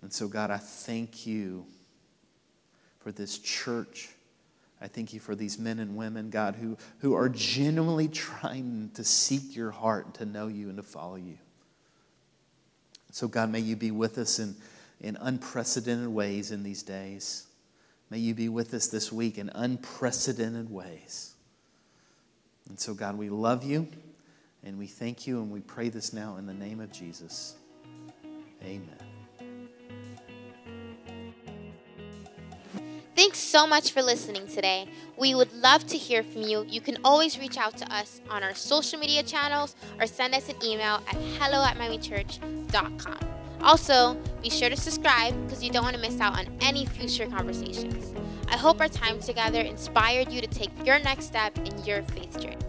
And 0.00 0.12
so, 0.12 0.28
God, 0.28 0.52
I 0.52 0.58
thank 0.58 1.26
you 1.26 1.66
for 3.00 3.10
this 3.10 3.36
church. 3.40 4.10
I 4.80 4.86
thank 4.86 5.12
you 5.12 5.18
for 5.18 5.34
these 5.34 5.58
men 5.58 5.80
and 5.80 5.96
women, 5.96 6.30
God, 6.30 6.54
who, 6.54 6.78
who 6.98 7.14
are 7.14 7.28
genuinely 7.28 8.06
trying 8.06 8.92
to 8.94 9.02
seek 9.02 9.56
your 9.56 9.72
heart 9.72 10.04
and 10.04 10.14
to 10.14 10.24
know 10.24 10.46
you 10.46 10.68
and 10.68 10.76
to 10.76 10.84
follow 10.84 11.16
you. 11.16 11.38
So, 13.10 13.26
God, 13.26 13.50
may 13.50 13.58
you 13.58 13.74
be 13.74 13.90
with 13.90 14.18
us 14.18 14.38
in, 14.38 14.54
in 15.00 15.16
unprecedented 15.20 16.08
ways 16.08 16.50
in 16.50 16.62
these 16.62 16.82
days. 16.82 17.46
May 18.10 18.18
you 18.18 18.34
be 18.34 18.48
with 18.48 18.72
us 18.74 18.86
this 18.86 19.12
week 19.12 19.38
in 19.38 19.50
unprecedented 19.54 20.70
ways. 20.70 21.34
And 22.68 22.78
so, 22.78 22.94
God, 22.94 23.18
we 23.18 23.28
love 23.28 23.64
you. 23.64 23.88
And 24.64 24.78
we 24.78 24.86
thank 24.86 25.26
you 25.26 25.40
and 25.40 25.50
we 25.50 25.60
pray 25.60 25.88
this 25.88 26.12
now 26.12 26.36
in 26.38 26.46
the 26.46 26.54
name 26.54 26.80
of 26.80 26.90
Jesus. 26.90 27.54
Amen. 28.64 28.96
Thanks 33.14 33.38
so 33.38 33.66
much 33.66 33.92
for 33.92 34.02
listening 34.02 34.46
today. 34.46 34.88
We 35.16 35.34
would 35.34 35.52
love 35.54 35.86
to 35.86 35.96
hear 35.96 36.22
from 36.22 36.42
you. 36.42 36.66
You 36.68 36.80
can 36.80 36.98
always 37.02 37.38
reach 37.38 37.56
out 37.56 37.76
to 37.78 37.94
us 37.94 38.20
on 38.28 38.42
our 38.42 38.54
social 38.54 38.98
media 38.98 39.22
channels 39.22 39.74
or 39.98 40.06
send 40.06 40.34
us 40.34 40.48
an 40.48 40.56
email 40.62 41.00
at 41.08 41.14
hello 41.38 41.64
at 41.64 41.78
miamichurch.com. 41.78 43.35
Also, 43.62 44.16
be 44.42 44.50
sure 44.50 44.68
to 44.68 44.76
subscribe 44.76 45.34
because 45.44 45.62
you 45.62 45.70
don't 45.70 45.82
want 45.82 45.96
to 45.96 46.02
miss 46.02 46.20
out 46.20 46.38
on 46.38 46.46
any 46.60 46.86
future 46.86 47.26
conversations. 47.26 48.12
I 48.48 48.56
hope 48.56 48.80
our 48.80 48.88
time 48.88 49.20
together 49.20 49.60
inspired 49.60 50.32
you 50.32 50.40
to 50.40 50.46
take 50.46 50.70
your 50.84 50.98
next 51.00 51.26
step 51.26 51.56
in 51.58 51.84
your 51.84 52.02
faith 52.02 52.40
journey. 52.40 52.65